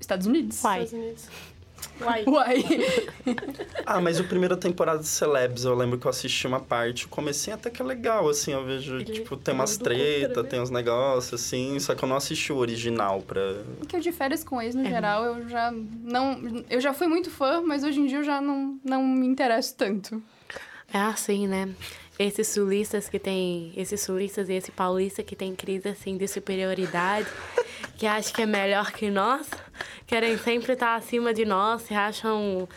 Estados 0.00 0.26
Unidos. 0.26 0.60
Uai. 0.64 0.82
Estados 0.82 1.04
Unidos. 1.04 1.28
Uai. 2.00 2.24
Uai. 2.28 2.64
Ah, 3.86 4.00
mas 4.00 4.18
o 4.18 4.24
primeira 4.24 4.56
temporada 4.56 4.98
de 4.98 5.06
Celebs, 5.06 5.64
eu 5.64 5.74
lembro 5.74 5.98
que 5.98 6.06
eu 6.06 6.10
assisti 6.10 6.46
uma 6.46 6.60
parte, 6.60 7.06
o 7.06 7.08
comecinho 7.08 7.56
até 7.56 7.70
que 7.70 7.80
é 7.80 7.84
legal, 7.84 8.28
assim, 8.28 8.52
eu 8.52 8.64
vejo, 8.64 8.96
Ele 8.96 9.04
tipo, 9.04 9.36
tem 9.36 9.54
umas 9.54 9.76
treta, 9.76 10.42
né? 10.42 10.48
tem 10.48 10.60
uns 10.60 10.70
negócios, 10.70 11.40
assim, 11.40 11.78
só 11.78 11.94
que 11.94 12.04
eu 12.04 12.08
não 12.08 12.16
assisti 12.16 12.52
o 12.52 12.56
original 12.56 13.22
pra... 13.22 13.40
Porque 13.78 13.96
eu 13.96 14.00
de 14.00 14.12
férias 14.12 14.42
com 14.42 14.60
ex, 14.60 14.74
no 14.74 14.84
geral, 14.84 15.24
eu 15.24 15.48
já 15.48 15.72
não... 16.02 16.64
Eu 16.68 16.80
já 16.80 16.92
fui 16.92 17.06
muito 17.06 17.30
fã, 17.30 17.60
mas 17.60 17.84
hoje 17.84 18.00
em 18.00 18.06
dia 18.06 18.18
eu 18.18 18.24
já 18.24 18.40
não, 18.40 18.78
não 18.84 19.02
me 19.04 19.26
interesso 19.26 19.74
tanto. 19.76 20.22
É 20.92 20.98
assim, 20.98 21.46
né? 21.46 21.68
Esses 22.18 22.46
sulistas 22.46 23.08
que 23.08 23.18
tem. 23.18 23.72
Esses 23.76 24.00
sulistas 24.00 24.48
e 24.48 24.52
esse 24.52 24.70
paulista 24.70 25.22
que 25.22 25.34
tem 25.34 25.54
crise 25.56 25.88
assim 25.88 26.16
de 26.16 26.28
superioridade, 26.28 27.26
que 27.96 28.06
acham 28.06 28.32
que 28.32 28.42
é 28.42 28.46
melhor 28.46 28.92
que 28.92 29.10
nós, 29.10 29.48
querem 30.06 30.36
sempre 30.38 30.72
estar 30.72 30.96
acima 30.96 31.32
de 31.32 31.44
nós, 31.44 31.82
se 31.82 31.94
acham 31.94 32.68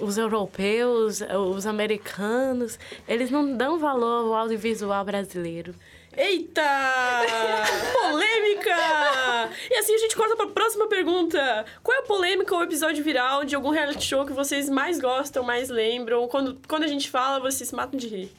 os 0.00 0.18
europeus, 0.18 1.20
os 1.20 1.66
americanos. 1.66 2.78
Eles 3.06 3.30
não 3.30 3.56
dão 3.56 3.78
valor 3.78 4.26
ao 4.26 4.34
audiovisual 4.34 5.04
brasileiro. 5.04 5.74
Eita! 6.16 6.62
polêmica! 7.92 9.50
E 9.68 9.74
assim 9.78 9.94
a 9.94 9.98
gente 9.98 10.16
corta 10.16 10.36
pra 10.36 10.46
próxima 10.46 10.86
pergunta. 10.86 11.64
Qual 11.82 11.96
é 11.96 12.00
a 12.00 12.04
polêmica 12.04 12.54
ou 12.54 12.62
episódio 12.62 13.02
viral 13.02 13.44
de 13.44 13.56
algum 13.56 13.70
reality 13.70 14.04
show 14.04 14.24
que 14.24 14.32
vocês 14.32 14.68
mais 14.68 15.00
gostam, 15.00 15.42
mais 15.42 15.68
lembram? 15.68 16.28
Quando, 16.28 16.60
quando 16.68 16.84
a 16.84 16.88
gente 16.88 17.10
fala, 17.10 17.40
vocês 17.40 17.68
se 17.68 17.74
matam 17.74 17.98
de 17.98 18.06
rir. 18.06 18.32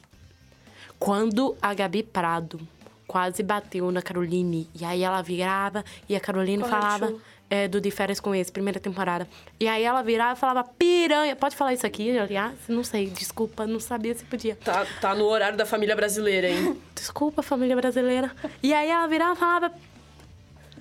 Quando 0.98 1.54
a 1.60 1.74
Gabi 1.74 2.02
Prado 2.02 2.66
quase 3.06 3.42
bateu 3.42 3.90
na 3.90 4.02
Caroline, 4.02 4.68
e 4.74 4.84
aí 4.84 5.02
ela 5.02 5.22
virava 5.22 5.84
e 6.08 6.16
a 6.16 6.20
Caroline 6.20 6.62
Qual 6.62 6.70
falava 6.70 7.14
é, 7.48 7.68
do 7.68 7.80
De 7.80 7.90
Férias 7.90 8.20
com 8.20 8.34
Esse, 8.34 8.50
primeira 8.50 8.80
temporada. 8.80 9.28
E 9.58 9.68
aí 9.68 9.82
ela 9.82 10.02
virava 10.02 10.36
e 10.36 10.40
falava 10.40 10.64
piranha. 10.64 11.36
Pode 11.36 11.56
falar 11.56 11.72
isso 11.72 11.86
aqui, 11.86 12.18
aliás? 12.18 12.54
Não 12.68 12.82
sei, 12.82 13.06
desculpa, 13.06 13.66
não 13.66 13.78
sabia 13.78 14.14
se 14.14 14.24
podia. 14.24 14.56
Tá, 14.56 14.86
tá 15.00 15.14
no 15.14 15.24
horário 15.24 15.56
da 15.56 15.64
família 15.64 15.94
brasileira, 15.94 16.48
hein? 16.48 16.80
Desculpa, 16.94 17.42
família 17.42 17.76
brasileira. 17.76 18.30
E 18.62 18.74
aí 18.74 18.88
ela 18.88 19.06
virava 19.06 19.34
e 19.34 19.36
falava. 19.36 19.72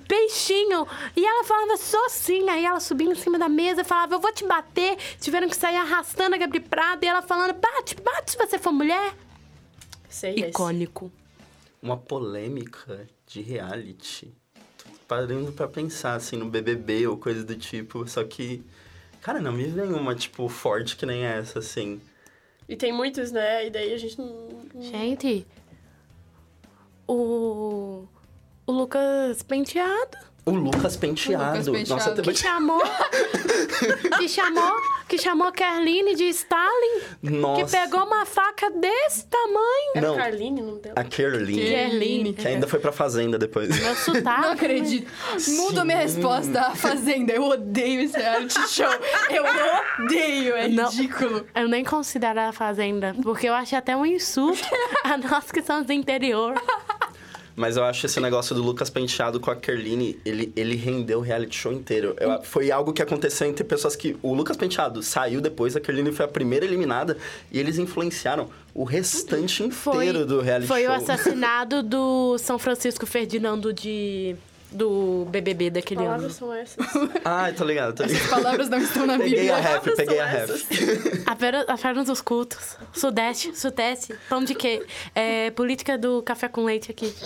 Peixinho! 0.08 0.88
E 1.16 1.26
ela 1.26 1.44
falava 1.44 1.78
só 1.78 2.06
assim, 2.06 2.48
aí 2.48 2.64
ela 2.64 2.80
subia 2.80 3.12
em 3.12 3.16
cima 3.16 3.40
da 3.40 3.50
mesa 3.50 3.84
falava: 3.84 4.16
Eu 4.16 4.20
vou 4.20 4.32
te 4.32 4.46
bater. 4.46 4.98
Tiveram 5.20 5.50
que 5.50 5.56
sair 5.56 5.78
arrastando 5.78 6.36
a 6.36 6.38
Gabi 6.38 6.60
Prado 6.60 7.04
e 7.04 7.08
ela 7.08 7.24
falando: 7.24 7.54
Bate, 7.54 7.96
bate 7.96 8.32
se 8.32 8.38
você 8.38 8.60
for 8.60 8.72
mulher. 8.72 9.16
Sei, 10.08 10.36
esse. 10.36 10.52
Uma 11.86 11.98
polêmica 11.98 13.08
de 13.28 13.42
reality. 13.42 14.34
Tô 14.76 14.90
parando 15.08 15.52
pra 15.52 15.68
pensar, 15.68 16.16
assim, 16.16 16.36
no 16.36 16.50
BBB 16.50 17.06
ou 17.06 17.16
coisa 17.16 17.44
do 17.44 17.56
tipo, 17.56 18.08
só 18.08 18.24
que... 18.24 18.64
Cara, 19.22 19.40
não 19.40 19.52
me 19.52 19.66
vem 19.66 19.94
uma, 19.94 20.16
tipo, 20.16 20.50
forte 20.50 20.96
que 20.96 21.06
nem 21.06 21.24
essa, 21.24 21.60
assim. 21.60 22.02
E 22.68 22.76
tem 22.76 22.92
muitos, 22.92 23.32
né? 23.32 23.68
E 23.68 23.70
daí 23.70 23.94
a 23.94 23.98
gente 23.98 24.18
não. 24.18 24.50
não- 24.74 24.82
Gente, 24.82 25.46
o. 27.08 28.06
O 28.68 28.72
Lucas 28.72 29.44
Penteado. 29.44 30.18
O 30.44 30.52
Lucas 30.52 30.98
Penteado. 30.98 31.44
O 31.44 31.48
Lucas 31.48 31.70
Penteado. 31.70 32.16
Nossa, 32.16 32.22
Que 32.24 32.34
chamou. 32.38 32.82
que 34.18 34.28
chamou. 34.28 34.74
Que 35.16 35.22
chamou 35.22 35.50
Kerline 35.50 36.14
de 36.14 36.26
Stalin. 36.26 37.00
Nossa. 37.24 37.64
Que 37.64 37.72
pegou 37.72 38.04
uma 38.06 38.26
faca 38.26 38.70
desse 38.70 39.26
tamanho. 39.28 39.92
Era 39.96 40.08
Não. 40.10 40.18
Carline, 40.18 40.62
não 40.62 40.78
dela? 40.78 40.96
A 40.98 41.04
Kerline. 41.06 41.58
Kerline. 41.66 42.34
Que 42.34 42.48
ainda 42.50 42.68
foi 42.68 42.80
pra 42.80 42.92
Fazenda 42.92 43.38
depois. 43.38 43.70
Meu 43.82 43.96
sotaque. 43.96 44.42
Não 44.42 44.52
acredito. 44.52 45.10
Muda 45.48 45.82
a 45.82 45.86
minha 45.86 45.98
resposta 46.00 46.60
à 46.60 46.76
Fazenda. 46.76 47.32
Eu 47.32 47.44
odeio 47.44 48.02
esse 48.02 48.18
reality 48.18 48.60
show. 48.68 48.86
Eu 49.30 49.46
odeio. 50.04 50.56
É 50.58 50.68
Não. 50.68 50.90
ridículo. 50.90 51.46
Eu 51.56 51.70
nem 51.70 51.86
considero 51.86 52.42
a 52.42 52.52
Fazenda, 52.52 53.16
porque 53.24 53.48
eu 53.48 53.54
acho 53.54 53.74
até 53.74 53.96
um 53.96 54.06
insulto 54.06 54.68
a 55.06 55.16
nós 55.18 55.50
que 55.50 55.62
somos 55.62 55.86
do 55.86 55.94
interior. 55.94 56.56
Mas 57.56 57.78
eu 57.78 57.84
acho 57.86 58.06
esse 58.06 58.20
negócio 58.20 58.54
do 58.54 58.62
Lucas 58.62 58.90
Penteado 58.90 59.40
com 59.40 59.50
a 59.50 59.56
Kerline, 59.56 60.20
ele, 60.26 60.52
ele 60.56 60.76
rendeu 60.76 61.20
o 61.20 61.22
reality 61.22 61.56
show 61.56 61.72
inteiro. 61.72 62.14
Eu- 62.20 62.44
foi 62.44 62.70
algo 62.70 62.92
que 62.92 63.02
aconteceu 63.02 63.48
entre 63.48 63.64
pessoas 63.64 63.96
que... 63.96 64.18
O 64.22 64.34
Lucas 64.34 64.58
Penteado 64.58 65.02
saiu 65.02 65.40
depois, 65.40 65.76
a 65.76 65.80
Kerline 65.80 66.12
foi 66.12 66.26
a 66.26 66.28
primeira 66.28 66.66
eliminada, 66.66 67.18
e 67.52 67.58
eles 67.58 67.78
influenciaram 67.78 68.50
o 68.74 68.84
restante 68.84 69.64
inteiro 69.64 70.26
do 70.26 70.42
reality 70.42 70.68
foi 70.68 70.84
show. 70.84 70.92
o 70.92 70.94
assassinato 70.96 71.82
do 71.82 72.38
São 72.38 72.60
Francisco 72.60 73.06
Ferdinando 73.06 73.72
de 73.72 74.36
do 74.76 75.26
BBB 75.30 75.66
Que 75.66 75.72
daquele 75.72 76.02
palavras 76.04 76.24
ano. 76.26 76.34
são 76.34 76.54
essas? 76.54 76.86
Ai, 77.24 77.54
tô 77.58 77.64
ligado, 77.64 77.96
tô 77.96 78.04
ligado. 78.04 78.30
Palavras 78.30 78.70
não 78.70 78.78
estão 78.80 79.06
na 79.08 79.18
Peguei 79.18 79.50
a 79.50 79.56
Bíblia. 79.56 79.74
ref, 79.74 79.96
peguei 79.96 80.20
a 80.20 80.26
ref. 80.26 80.50
essas? 80.50 80.66
Apenas, 81.26 81.66
apenas 81.68 82.10
os 82.10 82.22
cultos. 82.22 82.78
Sudeste, 82.94 83.58
sudeste. 83.58 84.14
Pão 84.30 84.44
de 84.44 84.54
quê? 84.54 84.86
É, 85.14 85.50
política 85.52 85.98
do 85.98 86.22
café 86.22 86.48
com 86.48 86.64
leite 86.66 86.92
aqui. 86.92 87.14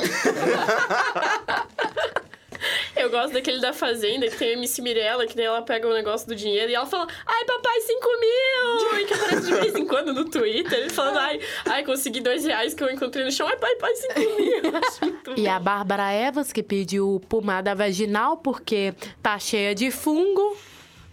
Eu 2.99 3.09
gosto 3.09 3.31
daquele 3.31 3.61
da 3.61 3.71
Fazenda, 3.71 4.27
que 4.27 4.37
tem 4.37 4.49
a 4.49 4.53
MC 4.53 4.81
Mirella, 4.81 5.25
que 5.25 5.33
daí 5.33 5.45
ela 5.45 5.61
pega 5.61 5.87
o 5.87 5.93
negócio 5.93 6.27
do 6.27 6.35
dinheiro 6.35 6.69
e 6.69 6.75
ela 6.75 6.85
fala, 6.85 7.07
ai, 7.25 7.45
papai, 7.45 7.79
5 7.79 8.07
mil! 8.19 8.99
E 8.99 9.05
que 9.05 9.13
aparece 9.13 9.45
de 9.45 9.53
vez 9.53 9.75
em 9.75 9.85
quando 9.87 10.13
no 10.13 10.25
Twitter, 10.25 10.79
ele 10.79 10.89
falando, 10.89 11.17
ai, 11.17 11.39
ai, 11.65 11.85
consegui 11.85 12.19
dois 12.19 12.43
reais 12.43 12.73
que 12.73 12.83
eu 12.83 12.91
encontrei 12.91 13.23
no 13.23 13.31
chão, 13.31 13.47
ai, 13.47 13.55
pai, 13.55 13.73
pai, 13.77 13.95
5 13.95 14.19
mil! 14.19 14.63
Eu 14.63 14.77
acho 14.77 15.05
muito 15.05 15.33
E 15.39 15.47
a 15.47 15.57
Bárbara 15.59 16.13
Evans, 16.13 16.51
que 16.51 16.61
pediu 16.61 17.21
pomada 17.29 17.73
vaginal 17.73 18.35
porque 18.35 18.93
tá 19.23 19.39
cheia 19.39 19.73
de 19.73 19.91
fungo. 19.91 20.57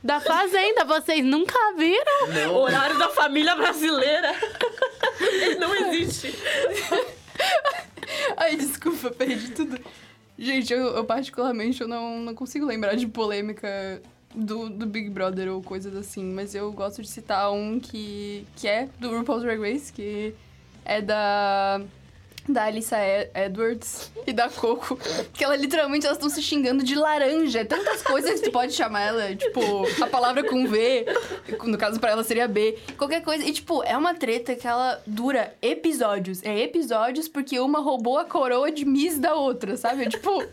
Da 0.02 0.21
fazenda, 0.21 0.85
vocês 0.85 1.25
nunca 1.25 1.59
viram? 1.76 2.55
Horário 2.55 2.99
da 2.99 3.09
família 3.11 3.55
brasileira. 3.55 4.35
Ele 5.21 5.55
não 5.59 5.75
existe. 5.75 6.33
Ai, 8.37 8.57
desculpa, 8.57 9.11
perdi 9.11 9.50
tudo. 9.50 9.81
Gente, 10.38 10.73
eu, 10.73 10.88
eu 10.88 11.05
particularmente 11.05 11.81
eu 11.81 11.88
não, 11.88 12.21
não 12.21 12.35
consigo 12.35 12.66
lembrar 12.66 12.95
de 12.95 13.07
polêmica 13.07 14.02
do, 14.35 14.69
do 14.69 14.87
Big 14.87 15.09
Brother 15.09 15.50
ou 15.52 15.62
coisas 15.62 15.97
assim, 15.97 16.25
mas 16.25 16.55
eu 16.55 16.71
gosto 16.73 17.00
de 17.00 17.09
citar 17.09 17.50
um 17.50 17.81
que, 17.81 18.47
que 18.57 18.69
é 18.69 18.88
do 19.00 19.16
RuPaul's 19.16 19.43
Drag 19.43 19.59
Race, 19.59 19.93
que 19.93 20.35
é 20.85 21.00
da 21.00 21.81
da 22.48 22.64
Alissa 22.64 22.96
Edwards 23.34 24.10
e 24.26 24.32
da 24.32 24.48
Coco, 24.48 24.98
que 25.32 25.44
ela 25.44 25.56
literalmente 25.56 26.06
elas 26.06 26.18
estão 26.18 26.30
se 26.30 26.42
xingando 26.42 26.82
de 26.84 26.94
laranja. 26.94 27.64
Tantas 27.64 28.02
coisas 28.02 28.40
que 28.40 28.46
tu 28.46 28.52
pode 28.52 28.72
chamar 28.72 29.02
ela, 29.02 29.36
tipo, 29.36 29.60
a 30.02 30.06
palavra 30.06 30.44
com 30.44 30.66
V, 30.66 31.06
no 31.64 31.76
caso 31.78 32.00
pra 32.00 32.10
ela 32.10 32.24
seria 32.24 32.48
B, 32.48 32.78
qualquer 32.96 33.22
coisa. 33.22 33.44
E 33.44 33.52
tipo, 33.52 33.82
é 33.82 33.96
uma 33.96 34.14
treta 34.14 34.54
que 34.54 34.66
ela 34.66 35.00
dura 35.06 35.54
episódios. 35.60 36.42
É 36.42 36.58
episódios 36.60 37.28
porque 37.28 37.58
uma 37.58 37.80
roubou 37.80 38.18
a 38.18 38.24
coroa 38.24 38.70
de 38.70 38.84
Miss 38.84 39.18
da 39.18 39.34
outra, 39.34 39.76
sabe? 39.76 40.04
É, 40.04 40.08
tipo, 40.08 40.44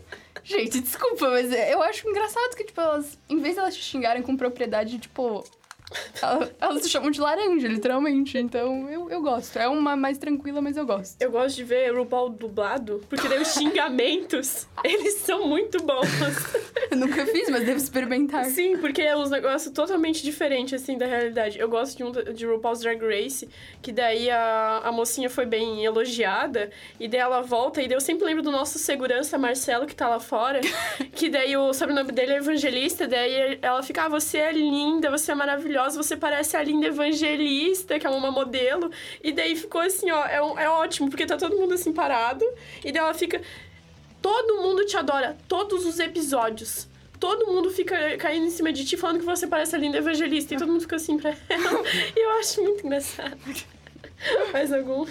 gente, 0.42 0.80
desculpa, 0.80 1.28
mas 1.30 1.52
eu 1.52 1.82
acho 1.82 2.08
engraçado 2.08 2.56
que 2.56 2.64
tipo 2.64 2.80
elas, 2.80 3.18
em 3.28 3.38
vez 3.38 3.54
de 3.54 3.60
elas 3.60 3.74
se 3.74 3.80
xingarem 3.80 4.22
com 4.22 4.36
propriedade, 4.36 4.98
tipo, 4.98 5.44
ela- 6.20 6.50
elas 6.60 6.82
se 6.82 6.88
chamam 6.88 7.10
de 7.10 7.20
laranja, 7.20 7.68
literalmente. 7.68 8.36
Então, 8.38 8.88
eu, 8.90 9.10
eu 9.10 9.20
gosto. 9.22 9.58
É 9.58 9.68
uma 9.68 9.96
mais 9.96 10.18
tranquila, 10.18 10.60
mas 10.60 10.76
eu 10.76 10.86
gosto. 10.86 11.20
Eu 11.20 11.30
gosto 11.30 11.56
de 11.56 11.64
ver 11.64 11.94
RuPaul 11.94 12.30
dublado, 12.30 13.00
porque 13.08 13.28
daí 13.28 13.40
os 13.40 13.48
xingamentos, 13.54 14.66
eles 14.82 15.14
são 15.14 15.46
muito 15.46 15.82
bons. 15.82 16.08
Eu 16.90 16.96
nunca 16.96 17.26
fiz, 17.26 17.48
mas 17.50 17.64
devo 17.64 17.78
experimentar. 17.78 18.44
Sim, 18.46 18.76
porque 18.78 19.02
é 19.02 19.16
uns 19.16 19.30
negócios 19.30 19.72
totalmente 19.72 20.22
diferentes, 20.22 20.80
assim, 20.82 20.96
da 20.96 21.06
realidade. 21.06 21.58
Eu 21.58 21.68
gosto 21.68 21.96
de 21.96 22.04
um 22.04 22.10
de 22.34 22.46
RuPaul's 22.46 22.80
Drag 22.80 23.00
Race, 23.02 23.48
que 23.82 23.92
daí 23.92 24.30
a, 24.30 24.80
a 24.84 24.92
mocinha 24.92 25.28
foi 25.30 25.46
bem 25.46 25.84
elogiada, 25.84 26.70
e 26.98 27.06
daí 27.08 27.20
ela 27.20 27.40
volta, 27.42 27.82
e 27.82 27.88
daí 27.88 27.96
eu 27.96 28.00
sempre 28.00 28.24
lembro 28.24 28.42
do 28.42 28.50
nosso 28.50 28.78
segurança, 28.78 29.36
Marcelo, 29.38 29.86
que 29.86 29.94
tá 29.94 30.08
lá 30.08 30.20
fora, 30.20 30.60
que 31.14 31.28
daí 31.28 31.56
o 31.56 31.72
sobrenome 31.72 32.12
dele 32.12 32.32
é 32.32 32.36
Evangelista, 32.36 33.06
daí 33.06 33.58
ela 33.62 33.82
fica, 33.82 34.04
ah, 34.04 34.08
você 34.08 34.38
é 34.38 34.52
linda, 34.52 35.10
você 35.10 35.32
é 35.32 35.34
maravilhosa, 35.34 35.73
você 35.96 36.16
parece 36.16 36.56
a 36.56 36.62
linda 36.62 36.86
Evangelista, 36.86 37.98
que 37.98 38.06
é 38.06 38.10
uma 38.10 38.30
modelo, 38.30 38.90
e 39.22 39.32
daí 39.32 39.54
ficou 39.56 39.80
assim, 39.80 40.10
ó, 40.10 40.24
é, 40.26 40.42
um- 40.42 40.58
é 40.58 40.68
ótimo, 40.68 41.08
porque 41.10 41.26
tá 41.26 41.36
todo 41.36 41.56
mundo 41.56 41.74
assim 41.74 41.92
parado, 41.92 42.44
e 42.84 42.90
daí 42.92 43.02
ela 43.02 43.14
fica... 43.14 43.40
Todo 44.22 44.62
mundo 44.62 44.86
te 44.86 44.96
adora, 44.96 45.36
todos 45.46 45.84
os 45.84 45.98
episódios. 45.98 46.88
Todo 47.20 47.46
mundo 47.46 47.70
fica 47.70 48.16
caindo 48.16 48.46
em 48.46 48.50
cima 48.50 48.72
de 48.72 48.84
ti 48.84 48.96
falando 48.96 49.18
que 49.18 49.24
você 49.26 49.46
parece 49.46 49.76
a 49.76 49.78
linda 49.78 49.98
evangelista. 49.98 50.54
E 50.54 50.56
todo 50.58 50.68
mundo 50.72 50.80
fica 50.80 50.96
assim 50.96 51.18
pra 51.18 51.30
ela. 51.48 51.82
E 52.16 52.18
eu 52.24 52.30
acho 52.38 52.62
muito 52.62 52.86
engraçado. 52.86 53.38
Mais 54.52 54.72
algum? 54.72 55.06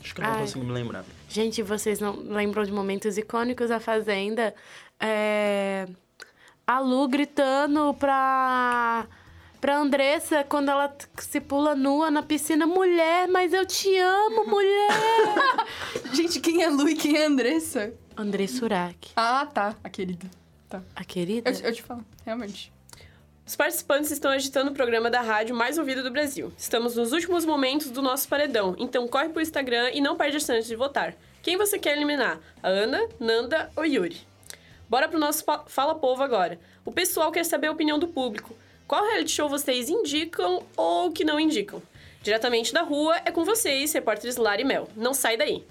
Acho 0.00 0.14
que 0.14 0.20
eu 0.20 0.24
não 0.24 0.30
Ai. 0.32 0.40
consigo 0.40 0.64
me 0.64 0.72
lembrar. 0.72 1.04
Gente, 1.28 1.62
vocês 1.62 1.98
não 1.98 2.14
lembram 2.16 2.62
de 2.64 2.72
momentos 2.72 3.16
icônicos 3.18 3.70
da 3.70 3.80
Fazenda? 3.80 4.54
É... 5.00 5.86
A 6.66 6.80
Lu 6.80 7.06
gritando 7.08 7.94
pra... 7.94 9.06
Pra 9.60 9.78
Andressa, 9.78 10.44
quando 10.44 10.68
ela 10.70 10.94
se 11.18 11.40
pula 11.40 11.74
nua 11.74 12.10
na 12.10 12.22
piscina, 12.22 12.66
mulher, 12.66 13.26
mas 13.28 13.52
eu 13.52 13.64
te 13.64 13.96
amo, 13.98 14.46
mulher! 14.46 14.88
Gente, 16.12 16.40
quem 16.40 16.62
é 16.62 16.68
Lu 16.68 16.88
e 16.88 16.94
quem 16.94 17.16
é 17.16 17.24
Andressa? 17.24 17.92
André 18.16 18.46
Surak, 18.46 19.10
Ah, 19.16 19.46
tá. 19.52 19.74
A 19.82 19.88
querida. 19.88 20.26
Tá. 20.68 20.82
a 20.94 21.04
querida. 21.04 21.48
Eu, 21.50 21.54
te- 21.54 21.64
eu 21.64 21.72
te 21.72 21.82
falo, 21.82 22.04
realmente. 22.24 22.72
Os 23.46 23.56
participantes 23.56 24.10
estão 24.10 24.30
agitando 24.30 24.70
o 24.72 24.74
programa 24.74 25.08
da 25.08 25.20
rádio 25.20 25.54
mais 25.56 25.78
ouvido 25.78 26.02
do 26.02 26.10
Brasil. 26.10 26.52
Estamos 26.56 26.94
nos 26.96 27.12
últimos 27.12 27.44
momentos 27.44 27.90
do 27.90 28.02
nosso 28.02 28.28
paredão, 28.28 28.74
então 28.78 29.06
corre 29.08 29.28
pro 29.30 29.40
Instagram 29.42 29.90
e 29.94 30.00
não 30.00 30.16
perde 30.16 30.36
a 30.36 30.40
chance 30.40 30.68
de 30.68 30.76
votar. 30.76 31.14
Quem 31.42 31.56
você 31.56 31.78
quer 31.78 31.96
eliminar? 31.96 32.38
A 32.62 32.68
Ana, 32.68 33.08
Nanda 33.18 33.70
ou 33.76 33.86
Yuri? 33.86 34.20
Bora 34.88 35.08
pro 35.08 35.18
nosso 35.18 35.44
Fala 35.66 35.94
Povo 35.96 36.22
agora. 36.22 36.60
O 36.84 36.92
pessoal 36.92 37.32
quer 37.32 37.44
saber 37.44 37.66
a 37.66 37.72
opinião 37.72 37.98
do 37.98 38.06
público. 38.06 38.54
Qual 38.86 39.04
reality 39.04 39.32
show 39.32 39.48
vocês 39.48 39.88
indicam 39.88 40.62
ou 40.76 41.10
que 41.10 41.24
não 41.24 41.40
indicam? 41.40 41.82
Diretamente 42.22 42.72
da 42.72 42.82
rua 42.82 43.16
é 43.24 43.32
com 43.32 43.44
vocês, 43.44 43.92
repórteres 43.92 44.36
Lara 44.36 44.60
e 44.60 44.64
Mel. 44.64 44.88
Não 44.96 45.12
sai 45.12 45.36
daí. 45.36 45.64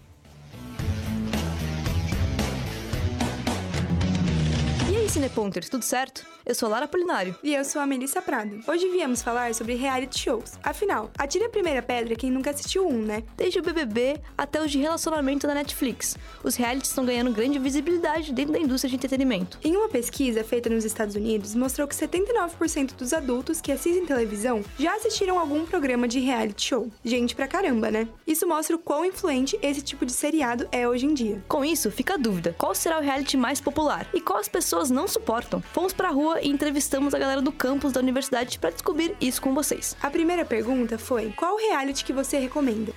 E 4.92 4.98
aí, 4.98 5.10
Cineponters, 5.10 5.70
tudo 5.70 5.84
certo? 5.84 6.35
Eu 6.46 6.54
sou 6.54 6.70
Lara 6.70 6.88
Polinário. 6.88 7.36
E 7.42 7.56
eu 7.56 7.66
sou 7.66 7.82
a 7.82 7.88
Melissa 7.88 8.22
Prado. 8.22 8.60
Hoje 8.68 8.88
viemos 8.90 9.24
falar 9.24 9.56
sobre 9.56 9.74
reality 9.74 10.20
shows. 10.20 10.60
Afinal, 10.62 11.10
atire 11.18 11.46
a 11.46 11.50
primeira 11.50 11.82
pedra 11.82 12.16
quem 12.16 12.30
nunca 12.30 12.52
assistiu 12.52 12.88
um, 12.88 13.02
né? 13.02 13.24
Desde 13.36 13.58
o 13.58 13.64
BBB 13.64 14.22
até 14.38 14.62
os 14.62 14.70
de 14.70 14.78
relacionamento 14.78 15.48
da 15.48 15.56
Netflix, 15.56 16.16
os 16.44 16.56
realities 16.56 16.92
estão 16.92 17.04
ganhando 17.04 17.32
grande 17.32 17.58
visibilidade 17.58 18.32
dentro 18.32 18.54
da 18.54 18.60
indústria 18.60 18.92
de 18.92 18.96
entretenimento. 18.96 19.58
Em 19.64 19.76
uma 19.76 19.90
pesquisa 19.90 20.44
feita 20.44 20.70
nos 20.70 20.86
Estados 20.86 21.16
Unidos, 21.16 21.56
mostrou 21.56 21.88
que 21.88 21.96
79% 21.96 22.94
dos 22.94 23.12
adultos 23.12 23.60
que 23.60 23.72
assistem 23.72 24.06
televisão 24.06 24.64
já 24.78 24.94
assistiram 24.94 25.40
algum 25.40 25.66
programa 25.66 26.08
de 26.08 26.20
reality 26.20 26.68
show. 26.68 26.92
Gente 27.04 27.36
pra 27.36 27.48
caramba, 27.48 27.90
né? 27.90 28.08
Isso 28.28 28.48
mostra 28.48 28.76
o 28.76 28.80
quão 28.80 29.04
influente 29.04 29.58
esse 29.64 29.82
tipo 29.82 30.06
de 30.06 30.12
seriado 30.12 30.68
é 30.72 30.88
hoje 30.88 31.08
em 31.08 31.14
dia. 31.16 31.44
Com 31.48 31.66
isso, 31.66 31.90
fica 31.90 32.14
a 32.14 32.18
dúvida: 32.18 32.54
qual 32.56 32.76
será 32.76 33.00
o 33.00 33.02
reality 33.02 33.36
mais 33.36 33.60
popular 33.60 34.08
e 34.14 34.22
qual 34.22 34.38
as 34.38 34.48
pessoas 34.48 34.92
não 34.92 35.08
suportam? 35.08 35.60
Fomos 35.74 35.92
pra 35.92 36.12
rua 36.12 36.35
e 36.42 36.50
entrevistamos 36.50 37.14
a 37.14 37.20
galera 37.20 37.42
do 37.42 37.52
campus 37.52 37.92
da 37.94 38.00
universidade 38.00 38.60
para 38.60 38.70
descobrir 38.70 39.16
isso 39.20 39.42
com 39.42 39.54
vocês. 39.54 39.96
A 40.02 40.10
primeira 40.10 40.46
pergunta 40.46 40.98
foi: 40.98 41.32
qual 41.36 41.58
reality 41.58 42.04
que 42.04 42.14
você 42.14 42.38
recomenda? 42.38 42.92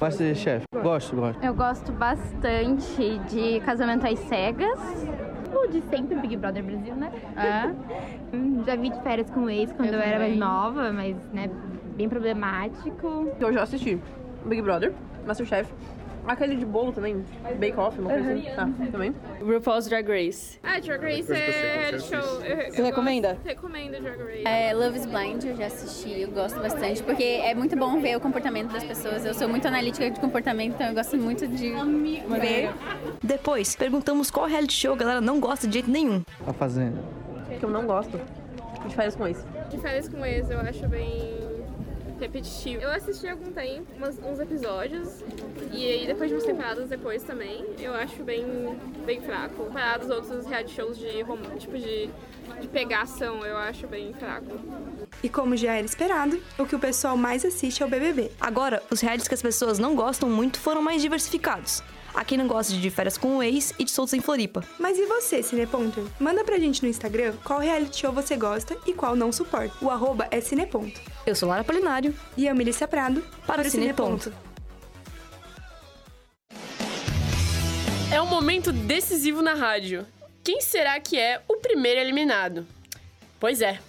Masterchef. 0.00 0.64
Gosto, 0.82 1.14
gosto. 1.14 1.44
Eu 1.44 1.54
gosto 1.54 1.92
bastante 1.92 3.18
de 3.30 3.60
Casamento 3.60 4.04
às 4.06 4.18
Cegas. 4.20 4.80
O 5.54 5.68
de 5.68 5.80
sempre, 5.82 6.16
Big 6.16 6.36
Brother 6.36 6.64
Brasil, 6.64 6.94
né? 6.96 7.12
Hum, 8.34 8.62
Já 8.66 8.74
vi 8.76 8.88
de 8.88 8.98
férias 9.02 9.28
com 9.30 9.40
o 9.40 9.50
ex 9.50 9.70
quando 9.72 9.92
eu, 9.92 10.00
era 10.00 10.18
mais 10.18 10.34
nova, 10.38 10.90
mas, 10.90 11.14
né, 11.34 11.50
bem 11.94 12.08
problemático. 12.08 13.30
Eu 13.38 13.52
já 13.52 13.62
assisti 13.62 14.00
Big 14.46 14.62
Brother, 14.62 14.94
Masterchef, 15.26 15.70
aquele 16.26 16.56
de 16.56 16.64
bolo 16.64 16.92
também, 16.92 17.24
Bake 17.58 17.76
Off, 17.78 17.98
uma 18.00 18.10
coisa 18.10 18.32
assim. 18.32 18.44
Tá, 18.54 18.68
também. 18.90 19.14
RuPaul's 19.40 19.86
Drag 19.88 20.08
Race. 20.08 20.58
Ah, 20.62 20.78
Drag 20.78 21.00
Race 21.02 21.32
é 21.32 21.78
reality 21.90 22.08
show. 22.08 22.40
Eu, 22.42 22.72
Você 22.72 22.82
recomenda? 22.82 23.28
gosto- 23.34 23.44
recomendo 23.46 24.00
Drag 24.02 24.18
Race. 24.22 24.46
É, 24.46 24.72
Love 24.74 24.98
is 24.98 25.06
Blind 25.06 25.44
eu 25.44 25.56
já 25.56 25.66
assisti, 25.66 26.20
eu 26.20 26.30
gosto 26.30 26.58
bastante, 26.60 27.02
porque 27.02 27.22
é 27.22 27.54
muito 27.54 27.76
bom 27.76 28.00
ver 28.00 28.16
o 28.16 28.20
comportamento 28.20 28.72
das 28.72 28.84
pessoas. 28.84 29.24
Eu 29.24 29.34
sou 29.34 29.48
muito 29.48 29.66
analítica 29.66 30.10
de 30.10 30.20
comportamtamento, 30.20 30.74
então 30.74 30.88
eu 30.88 30.94
gosto 30.94 31.16
muito 31.16 31.46
de 31.46 31.70
ver. 32.40 32.70
Depois, 33.22 33.74
perguntamos 33.76 34.30
qual 34.30 34.46
reality 34.46 34.74
show 34.74 34.94
a 34.94 34.96
galera 34.96 35.20
não 35.20 35.40
gosta 35.40 35.66
de 35.66 35.74
jeito 35.74 35.90
nenhum. 35.90 36.22
A 36.46 36.52
Fazenda. 36.52 37.00
Que 37.58 37.64
eu 37.64 37.70
não 37.70 37.86
gosto. 37.86 38.18
De 38.86 38.94
férias 38.96 39.14
com 39.14 39.26
esse. 39.28 39.44
De 39.70 39.78
férias 39.78 40.08
com 40.08 40.24
ex 40.26 40.50
eu 40.50 40.58
acho 40.60 40.88
bem 40.88 41.41
repetitivo. 42.22 42.82
Eu 42.82 42.90
assisti 42.90 43.26
algum 43.28 43.50
tempo, 43.52 43.86
umas- 43.96 44.18
uns 44.18 44.38
episódios, 44.40 45.22
e 45.72 45.86
aí 45.86 46.06
depois 46.06 46.28
de 46.30 46.34
umas 46.36 46.44
temporadas 46.44 46.88
depois 46.88 47.22
também, 47.22 47.64
eu 47.78 47.92
acho 47.94 48.22
bem, 48.22 48.44
bem 49.04 49.20
fraco. 49.20 49.54
Comparado 49.64 50.12
aos 50.12 50.30
outros 50.30 50.46
reality 50.46 50.72
shows 50.74 50.96
de 50.98 51.08
tipo 51.58 51.76
de, 51.78 52.08
de 52.60 52.68
pegação, 52.68 53.44
eu 53.44 53.56
acho 53.56 53.86
bem 53.86 54.12
fraco. 54.14 54.46
E 55.22 55.28
como 55.28 55.56
já 55.56 55.74
era 55.74 55.84
esperado, 55.84 56.40
o 56.58 56.64
que 56.66 56.74
o 56.74 56.78
pessoal 56.78 57.16
mais 57.16 57.44
assiste 57.44 57.82
é 57.82 57.86
o 57.86 57.88
BBB. 57.88 58.30
Agora, 58.40 58.82
os 58.90 59.00
realities 59.00 59.28
que 59.28 59.34
as 59.34 59.42
pessoas 59.42 59.78
não 59.78 59.94
gostam 59.94 60.28
muito 60.28 60.58
foram 60.58 60.80
mais 60.82 61.02
diversificados. 61.02 61.82
Há 62.14 62.24
quem 62.24 62.36
não 62.36 62.46
gosta 62.46 62.74
de 62.74 62.90
férias 62.90 63.16
com 63.16 63.38
o 63.38 63.42
ex 63.42 63.72
e 63.78 63.84
de 63.84 63.90
soltos 63.90 64.12
em 64.12 64.20
Floripa. 64.20 64.62
Mas 64.78 64.98
e 64.98 65.06
você, 65.06 65.42
Cineponto? 65.42 66.10
Manda 66.20 66.44
pra 66.44 66.58
gente 66.58 66.82
no 66.82 66.88
Instagram 66.88 67.34
qual 67.42 67.58
reality 67.58 68.00
show 68.00 68.12
você 68.12 68.36
gosta 68.36 68.76
e 68.86 68.92
qual 68.92 69.16
não 69.16 69.32
suporta. 69.32 69.74
O 69.80 69.90
arroba 69.90 70.28
é 70.30 70.40
Cineponto. 70.40 71.00
Eu 71.26 71.34
sou 71.34 71.48
Lara 71.48 71.64
Polinário. 71.64 72.14
E 72.36 72.46
eu, 72.46 72.54
Melissa 72.54 72.86
Prado, 72.86 73.24
Para 73.46 73.62
o 73.62 73.70
Cineponto. 73.70 74.32
É 78.12 78.20
um 78.20 78.26
momento 78.26 78.72
decisivo 78.72 79.40
na 79.40 79.54
rádio. 79.54 80.06
Quem 80.44 80.60
será 80.60 81.00
que 81.00 81.18
é 81.18 81.40
o 81.48 81.56
primeiro 81.56 81.98
eliminado? 81.98 82.66
Pois 83.40 83.62
é, 83.62 83.80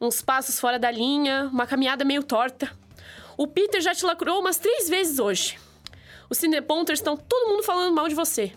uns 0.00 0.20
passos 0.20 0.58
fora 0.58 0.78
da 0.78 0.90
linha, 0.90 1.48
uma 1.52 1.66
caminhada 1.66 2.04
meio 2.04 2.24
torta. 2.24 2.70
O 3.36 3.46
Peter 3.46 3.80
já 3.80 3.94
te 3.94 4.04
lacrou 4.04 4.40
umas 4.40 4.58
três 4.58 4.88
vezes 4.88 5.20
hoje. 5.20 5.58
Os 6.30 6.38
Cineponters 6.38 6.98
estão 6.98 7.16
todo 7.16 7.48
mundo 7.48 7.62
falando 7.62 7.94
mal 7.94 8.08
de 8.08 8.14
você. 8.14 8.52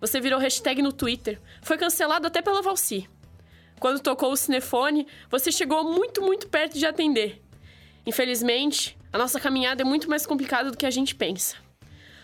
Você 0.00 0.20
virou 0.20 0.38
hashtag 0.38 0.82
no 0.82 0.92
Twitter, 0.92 1.40
foi 1.62 1.78
cancelado 1.78 2.26
até 2.26 2.42
pela 2.42 2.60
Valci. 2.60 3.08
Quando 3.80 4.00
tocou 4.00 4.32
o 4.32 4.36
cinefone, 4.36 5.06
você 5.30 5.50
chegou 5.50 5.84
muito, 5.84 6.22
muito 6.22 6.48
perto 6.48 6.78
de 6.78 6.86
atender. 6.86 7.42
Infelizmente, 8.06 8.96
a 9.12 9.18
nossa 9.18 9.40
caminhada 9.40 9.82
é 9.82 9.84
muito 9.84 10.08
mais 10.08 10.26
complicada 10.26 10.70
do 10.70 10.76
que 10.76 10.86
a 10.86 10.90
gente 10.90 11.14
pensa. 11.14 11.56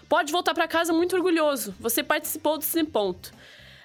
Pode 0.09 0.33
voltar 0.33 0.55
pra 0.55 0.69
casa 0.69 0.93
muito 0.93 1.17
orgulhoso, 1.17 1.75
você 1.79 2.03
participou 2.03 2.59
do 2.59 2.65
Cineponto. 2.65 3.33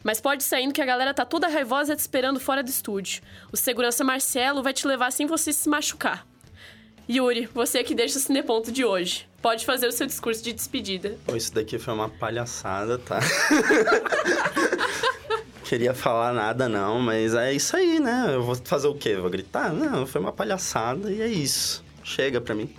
Mas 0.04 0.19
pode 0.21 0.43
saindo 0.43 0.73
que 0.73 0.82
a 0.82 0.86
galera 0.86 1.13
tá 1.13 1.25
toda 1.25 1.47
raivosa 1.47 1.95
te 1.95 1.99
esperando 1.99 2.39
fora 2.39 2.62
do 2.62 2.69
estúdio. 2.69 3.23
O 3.51 3.58
segurança 3.58 4.04
Marcelo 4.04 4.62
vai 4.62 4.73
te 4.73 4.86
levar 4.86 5.12
sem 5.12 5.25
você 5.25 5.51
se 5.51 5.67
machucar. 5.69 6.28
Yuri, 7.10 7.47
você 7.54 7.84
que 7.84 7.95
deixa 7.95 8.17
o 8.17 8.21
Cineponto 8.21 8.71
de 8.71 8.84
hoje. 8.84 9.28
Pode 9.45 9.63
fazer 9.63 9.86
o 9.86 9.91
seu 9.91 10.08
discurso 10.08 10.43
de 10.43 10.51
despedida. 10.53 11.19
Pô, 11.23 11.36
isso 11.36 11.53
daqui 11.53 11.77
foi 11.77 11.93
uma 11.93 12.10
palhaçada, 12.10 12.97
tá? 12.97 13.19
Queria 15.63 15.93
falar 15.93 16.34
nada 16.34 16.67
não, 16.67 16.99
mas 16.99 17.36
é 17.36 17.53
isso 17.53 17.77
aí, 17.77 17.99
né? 17.99 18.25
Eu 18.34 18.41
vou 18.41 18.55
fazer 18.55 18.88
o 18.88 18.95
quê? 18.95 19.15
Vou 19.17 19.29
gritar? 19.29 19.71
Não, 19.71 20.08
foi 20.08 20.19
uma 20.19 20.31
palhaçada 20.34 21.12
e 21.12 21.21
é 21.21 21.27
isso. 21.27 21.84
Chega 22.03 22.41
pra 22.41 22.55
mim. 22.55 22.73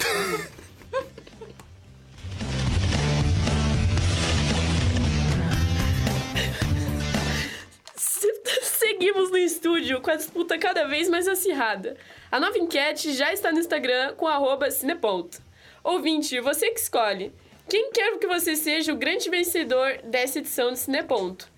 Se- 7.96 8.42
Seguimos 8.62 9.31
no 9.31 9.38
estúdio 9.38 10.00
com 10.00 10.11
a 10.11 10.16
disputa 10.16 10.59
cada 10.59 10.87
vez 10.87 11.09
mais 11.09 11.26
acirrada. 11.29 11.96
A 12.31 12.38
nova 12.40 12.59
enquete 12.59 13.12
já 13.12 13.33
está 13.33 13.52
no 13.52 13.59
Instagram 13.59 14.14
com 14.14 14.26
arroba 14.26 14.70
cineponto. 14.70 15.45
Ouvinte, 15.87 16.40
você 16.40 16.72
que 16.72 16.81
escolhe. 16.81 17.33
Quem 17.68 17.92
quer 17.92 18.18
que 18.18 18.27
você 18.27 18.57
seja 18.57 18.92
o 18.92 18.96
grande 18.96 19.31
vencedor 19.31 19.99
dessa 20.03 20.40
edição 20.40 20.72
de 20.72 20.81
Cineponto? 20.81 21.49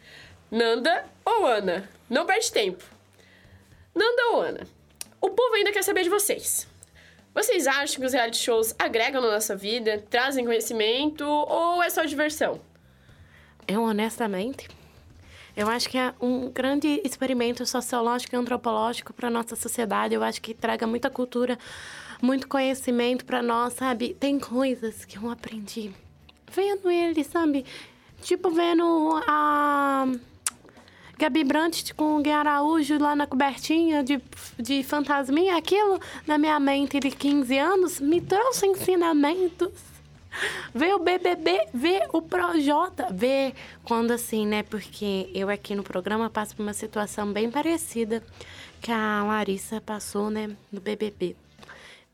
Nanda 0.50 1.06
ou 1.24 1.46
Ana? 1.46 1.88
Não 2.10 2.26
perde 2.26 2.52
tempo. 2.52 2.84
Nanda 3.94 4.22
ou 4.32 4.42
Ana? 4.42 4.66
O 5.18 5.30
povo 5.30 5.54
ainda 5.54 5.72
quer 5.72 5.82
saber 5.82 6.02
de 6.02 6.10
vocês. 6.10 6.68
Vocês 7.34 7.66
acham 7.66 8.00
que 8.00 8.06
os 8.06 8.12
reality 8.12 8.36
shows 8.36 8.74
agregam 8.78 9.22
na 9.22 9.30
nossa 9.30 9.56
vida, 9.56 10.04
trazem 10.10 10.44
conhecimento 10.44 11.24
ou 11.24 11.82
é 11.82 11.88
só 11.88 12.04
diversão? 12.04 12.60
Eu, 13.66 13.82
honestamente, 13.82 14.68
eu 15.56 15.70
acho 15.70 15.88
que 15.88 15.96
é 15.96 16.12
um 16.20 16.50
grande 16.50 17.00
experimento 17.02 17.64
sociológico 17.64 18.34
e 18.34 18.38
antropológico 18.38 19.14
para 19.14 19.30
nossa 19.30 19.56
sociedade. 19.56 20.14
Eu 20.14 20.22
acho 20.22 20.42
que 20.42 20.52
traga 20.52 20.86
muita 20.86 21.08
cultura, 21.08 21.58
muito 22.20 22.48
conhecimento 22.48 23.24
para 23.24 23.42
nós, 23.42 23.74
sabe? 23.74 24.14
Tem 24.18 24.38
coisas 24.38 25.04
que 25.04 25.18
eu 25.18 25.30
aprendi 25.30 25.92
vendo 26.50 26.90
ele, 26.90 27.22
sabe? 27.24 27.64
Tipo, 28.22 28.50
vendo 28.50 29.20
a 29.26 30.06
Gabi 31.18 31.44
Brandt 31.44 31.94
com 31.94 32.16
o 32.16 32.22
Gui 32.22 32.30
Araújo 32.30 32.98
lá 32.98 33.14
na 33.14 33.26
cobertinha 33.26 34.02
de, 34.02 34.20
de 34.58 34.82
fantasminha. 34.82 35.56
Aquilo, 35.56 36.00
na 36.26 36.38
minha 36.38 36.58
mente 36.58 36.98
de 36.98 37.10
15 37.10 37.58
anos, 37.58 38.00
me 38.00 38.20
trouxe 38.20 38.66
ensinamentos 38.66 39.70
ver 40.74 40.94
o 40.94 40.98
BBB, 40.98 41.68
ver 41.72 42.06
o 42.12 42.22
Projota, 42.22 43.08
ver 43.12 43.54
quando 43.82 44.12
assim, 44.12 44.46
né? 44.46 44.62
Porque 44.62 45.30
eu 45.34 45.48
aqui 45.48 45.74
no 45.74 45.82
programa 45.82 46.30
passo 46.30 46.54
por 46.54 46.62
uma 46.62 46.72
situação 46.72 47.32
bem 47.32 47.50
parecida 47.50 48.22
que 48.80 48.92
a 48.92 49.24
Larissa 49.24 49.80
passou, 49.80 50.30
né, 50.30 50.50
no 50.70 50.80
BBB. 50.80 51.34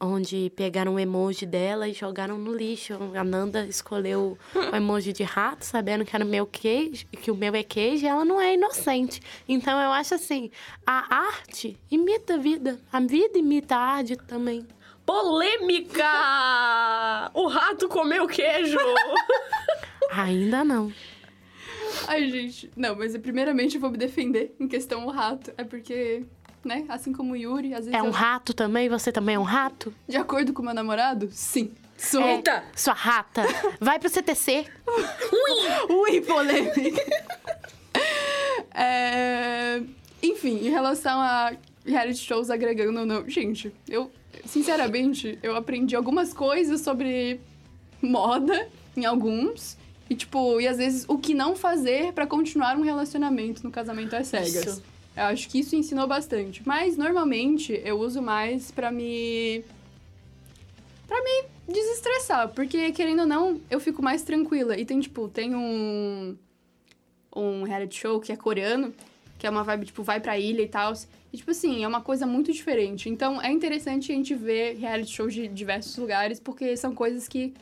Onde 0.01 0.51
pegaram 0.57 0.95
o 0.95 0.99
emoji 0.99 1.47
dela 1.47 1.89
e 1.89 1.93
jogaram 1.93 2.37
no 2.37 2.53
lixo. 2.53 2.95
A 3.15 3.25
Nanda 3.25 3.65
escolheu 3.67 4.37
o 4.55 4.59
emoji 4.77 5.13
de 5.13 5.23
rato, 5.23 5.65
sabendo 5.65 6.05
que 6.05 6.15
era 6.15 6.25
o 6.25 6.29
meu 6.29 6.47
queijo, 6.47 7.07
que 7.23 7.31
o 7.31 7.37
meu 7.37 7.55
é 7.55 7.63
queijo, 7.63 8.05
e 8.05 8.09
ela 8.09 8.25
não 8.25 8.41
é 8.41 8.55
inocente. 8.55 9.21
Então 9.49 9.81
eu 9.81 9.91
acho 9.93 10.15
assim, 10.15 10.51
a 10.87 11.15
arte 11.15 11.79
imita 11.91 12.35
a 12.35 12.39
vida. 12.39 12.81
A 12.93 13.01
vida 13.01 13.39
imita 13.39 13.77
a 13.77 13.81
arte 13.81 14.17
também. 14.17 14.67
Polêmica! 15.07 16.11
O 17.35 17.47
rato 17.47 17.89
comeu 17.89 18.27
queijo! 18.27 18.79
Ainda 20.11 20.65
não. 20.65 20.93
Ai, 22.09 22.31
gente. 22.31 22.71
Não, 22.77 22.97
mas 22.97 23.17
primeiramente 23.19 23.77
eu 23.77 23.81
vou 23.81 23.91
me 23.91 23.97
defender 23.97 24.55
em 24.59 24.67
questão 24.67 25.07
o 25.07 25.11
rato. 25.11 25.53
É 25.57 25.65
porque 25.65 26.25
né? 26.67 26.85
Assim 26.89 27.13
como 27.13 27.33
o 27.33 27.37
Yuri, 27.37 27.75
às 27.75 27.87
vezes 27.87 27.95
É 27.99 28.03
um 28.03 28.07
eu- 28.07 28.13
rato 28.13 28.53
também? 28.55 28.89
Você 28.89 29.11
também 29.13 29.35
é 29.35 29.39
um 29.39 29.43
rato? 29.45 29.93
De 30.09 30.17
acordo 30.17 30.53
com 30.53 30.63
o 30.63 30.65
meu 30.65 30.75
namorado, 30.75 31.29
sim. 31.33 31.71
Sou. 31.97 32.21
É, 32.23 32.43
sua 32.75 32.93
rata. 32.93 33.43
Vai 33.81 33.99
pro 33.99 34.09
CTC. 34.09 34.67
Ui, 35.89 36.21
polêmica. 36.23 37.03
É, 38.75 39.81
Enfim, 40.23 40.67
em 40.67 40.71
relação 40.71 41.21
a 41.21 41.53
reality 41.87 42.19
shows 42.19 42.51
agregando 42.51 43.01
ou 43.01 43.07
não. 43.07 43.29
Gente, 43.29 43.73
eu, 43.89 44.11
sinceramente, 44.47 45.39
eu 45.43 45.55
aprendi 45.55 45.95
algumas 45.95 46.33
coisas 46.33 46.81
sobre 46.81 47.41
moda 48.03 48.69
em 48.97 49.05
alguns. 49.05 49.77
E, 50.09 50.15
tipo, 50.15 50.61
e 50.61 50.67
às 50.69 50.77
vezes 50.79 51.05
o 51.09 51.17
que 51.19 51.33
não 51.35 51.55
fazer 51.57 52.13
pra 52.13 52.27
continuar 52.27 52.77
um 52.77 52.83
relacionamento 52.83 53.63
no 53.65 53.71
casamento 53.71 54.15
às 54.17 54.27
cegas. 54.29 54.55
Isso. 54.67 54.83
Eu 55.17 55.25
acho 55.25 55.49
que 55.49 55.61
isso 55.61 55.77
ensinou 55.77 56.07
bastante. 56.07 56.63
Mas, 56.67 56.97
normalmente, 56.97 57.81
eu 57.85 57.99
uso 58.01 58.21
mais 58.21 58.71
pra 58.71 58.91
me... 58.91 59.65
Pra 61.07 61.23
me 61.23 61.73
desestressar. 61.73 62.49
Porque, 62.49 62.91
querendo 62.93 63.21
ou 63.21 63.27
não, 63.27 63.61
eu 63.71 63.79
fico 63.79 64.03
mais 64.03 64.23
tranquila. 64.23 64.77
E 64.77 64.85
tem, 64.85 65.01
tipo, 65.01 65.29
tem 65.29 65.55
um... 65.55 66.37
Um 67.35 67.63
reality 67.63 68.01
show 68.01 68.21
que 68.21 68.33
é 68.33 68.37
coreano. 68.37 68.93
Que 69.39 69.47
é 69.47 69.51
uma 69.51 69.63
vibe, 69.63 69.87
tipo, 69.87 70.03
vai 70.03 70.21
pra 70.21 70.39
ilha 70.39 70.63
e 70.63 70.69
tal. 70.69 70.93
E, 71.33 71.37
tipo 71.37 71.51
assim, 71.51 71.85
é 71.85 71.89
uma 71.89 72.01
coisa 72.01 72.27
muito 72.27 72.53
diferente. 72.53 73.09
Então, 73.09 73.41
é 73.41 73.53
interessante 73.53 74.11
a 74.11 74.15
gente 74.15 74.35
ver 74.35 74.77
reality 74.79 75.13
shows 75.13 75.33
de 75.33 75.47
diversos 75.47 75.97
lugares. 75.97 76.41
Porque 76.41 76.77
são 76.77 76.93
coisas 76.93 77.29
que 77.29 77.55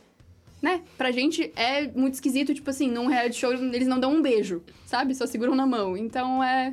né? 0.63 0.81
Pra 0.97 1.11
gente 1.11 1.53
é 1.57 1.89
muito 1.89 2.15
esquisito, 2.15 2.55
tipo 2.55 2.71
assim, 2.71 2.89
num 2.89 3.09
reality 3.09 3.35
show 3.35 3.53
eles 3.53 3.89
não 3.89 3.99
dão 3.99 4.15
um 4.15 4.23
beijo, 4.23 4.63
sabe? 4.87 5.13
Só 5.13 5.27
seguram 5.27 5.57
na 5.57 5.67
mão. 5.67 5.97
Então 5.97 6.43
é 6.43 6.73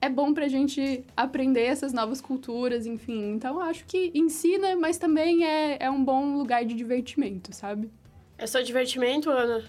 é 0.00 0.08
bom 0.08 0.32
pra 0.32 0.48
gente 0.48 1.04
aprender 1.16 1.64
essas 1.64 1.92
novas 1.92 2.20
culturas, 2.20 2.86
enfim. 2.86 3.32
Então 3.32 3.56
eu 3.56 3.62
acho 3.62 3.84
que 3.84 4.10
ensina, 4.14 4.74
mas 4.76 4.96
também 4.96 5.44
é, 5.44 5.76
é 5.80 5.90
um 5.90 6.02
bom 6.02 6.36
lugar 6.36 6.64
de 6.64 6.74
divertimento, 6.74 7.54
sabe? 7.54 7.90
É 8.38 8.46
só 8.46 8.60
divertimento, 8.60 9.28
Ana? 9.30 9.64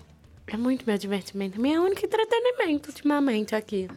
É 0.48 0.58
muito 0.58 0.86
meu 0.86 0.98
divertimento. 0.98 1.60
Meu 1.60 1.84
único 1.84 2.06
entretenimento 2.06 2.90
ultimamente 2.90 3.56
aqui. 3.56 3.90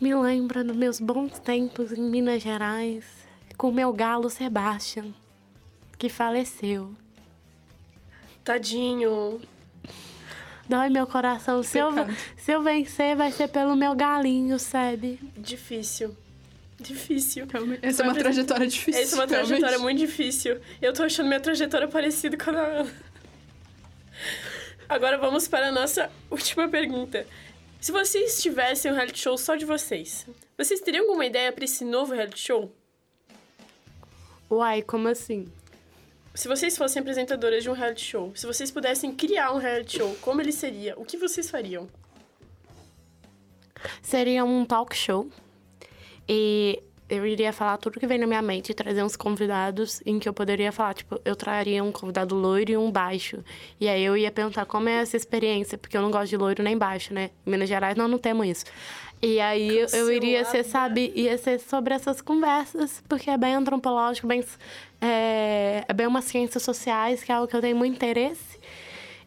Me 0.00 0.14
lembra 0.14 0.62
dos 0.62 0.76
meus 0.76 1.00
bons 1.00 1.38
tempos 1.40 1.92
em 1.92 2.00
Minas 2.00 2.42
Gerais 2.42 3.04
com 3.56 3.70
o 3.70 3.72
meu 3.72 3.92
galo 3.92 4.30
Sebastian, 4.30 5.12
que 5.98 6.08
faleceu. 6.08 6.94
Tadinho. 8.44 9.40
Dói 10.68 10.90
meu 10.90 11.06
coração. 11.06 11.62
Se 11.62 11.78
eu, 11.78 11.90
se 12.36 12.52
eu 12.52 12.62
vencer, 12.62 13.16
vai 13.16 13.32
ser 13.32 13.48
pelo 13.48 13.74
meu 13.74 13.94
galinho, 13.94 14.58
sabe? 14.58 15.18
Difícil. 15.36 16.14
Difícil. 16.78 17.46
Essa 17.82 18.02
é 18.02 18.06
uma 18.06 18.14
trajetória 18.14 18.66
difícil, 18.66 19.02
Essa 19.02 19.16
é 19.16 19.18
uma 19.18 19.26
realmente. 19.26 19.48
trajetória 19.48 19.78
muito 19.78 19.98
difícil. 19.98 20.60
Eu 20.80 20.92
tô 20.92 21.02
achando 21.02 21.26
minha 21.26 21.40
trajetória 21.40 21.88
parecida 21.88 22.36
com 22.36 22.50
a 22.50 22.52
da 22.52 22.62
Ana. 22.62 22.94
Agora 24.88 25.18
vamos 25.18 25.48
para 25.48 25.68
a 25.68 25.72
nossa 25.72 26.10
última 26.30 26.68
pergunta. 26.68 27.26
Se 27.80 27.90
vocês 27.92 28.40
tivessem 28.42 28.90
um 28.90 28.94
reality 28.94 29.18
show 29.20 29.36
só 29.36 29.54
de 29.56 29.64
vocês, 29.64 30.26
vocês 30.56 30.80
teriam 30.80 31.04
alguma 31.04 31.26
ideia 31.26 31.52
para 31.52 31.64
esse 31.64 31.84
novo 31.84 32.14
reality 32.14 32.40
show? 32.40 32.74
Uai, 34.50 34.82
como 34.82 35.08
assim? 35.08 35.46
Se 36.38 36.46
vocês 36.46 36.78
fossem 36.78 37.00
apresentadoras 37.00 37.64
de 37.64 37.68
um 37.68 37.72
reality 37.72 38.04
show, 38.04 38.30
se 38.32 38.46
vocês 38.46 38.70
pudessem 38.70 39.12
criar 39.12 39.52
um 39.52 39.58
reality 39.58 39.98
show, 39.98 40.16
como 40.20 40.40
ele 40.40 40.52
seria? 40.52 40.94
O 40.96 41.04
que 41.04 41.16
vocês 41.16 41.50
fariam? 41.50 41.88
Seria 44.00 44.44
um 44.44 44.64
talk 44.64 44.94
show. 44.94 45.28
E 46.28 46.80
eu 47.08 47.26
iria 47.26 47.52
falar 47.52 47.76
tudo 47.78 47.98
que 47.98 48.06
vem 48.06 48.18
na 48.18 48.26
minha 48.26 48.40
mente, 48.40 48.72
trazer 48.72 49.02
uns 49.02 49.16
convidados 49.16 50.00
em 50.06 50.20
que 50.20 50.28
eu 50.28 50.32
poderia 50.32 50.70
falar, 50.70 50.94
tipo, 50.94 51.20
eu 51.24 51.34
traria 51.34 51.82
um 51.82 51.90
convidado 51.90 52.36
loiro 52.36 52.70
e 52.70 52.76
um 52.76 52.88
baixo. 52.88 53.42
E 53.80 53.88
aí 53.88 54.04
eu 54.04 54.16
ia 54.16 54.30
perguntar 54.30 54.64
como 54.64 54.88
é 54.88 55.00
essa 55.00 55.16
experiência, 55.16 55.76
porque 55.76 55.96
eu 55.96 56.02
não 56.02 56.10
gosto 56.12 56.28
de 56.28 56.36
loiro 56.36 56.62
nem 56.62 56.78
baixo, 56.78 57.12
né? 57.12 57.30
Em 57.44 57.50
Minas 57.50 57.68
Gerais 57.68 57.96
nós 57.96 58.08
não 58.08 58.16
temos 58.16 58.46
isso. 58.46 58.64
E 59.20 59.40
aí 59.40 59.78
eu- 59.78 59.88
eu 59.92 60.12
iria 60.12 60.44
ser, 60.44 60.64
sabe, 60.64 61.12
ia 61.16 61.36
ser 61.38 61.58
sobre 61.58 61.92
essas 61.94 62.20
conversas, 62.20 63.02
porque 63.08 63.28
é 63.30 63.36
bem 63.36 63.54
antropológico, 63.54 64.26
bem, 64.28 64.44
é, 65.00 65.84
é 65.88 65.92
bem 65.92 66.06
umas 66.06 66.24
ciências 66.24 66.62
sociais, 66.62 67.22
que 67.24 67.32
é 67.32 67.34
algo 67.34 67.48
que 67.48 67.56
eu 67.56 67.60
tenho 67.60 67.76
muito 67.76 67.94
interesse. 67.94 68.58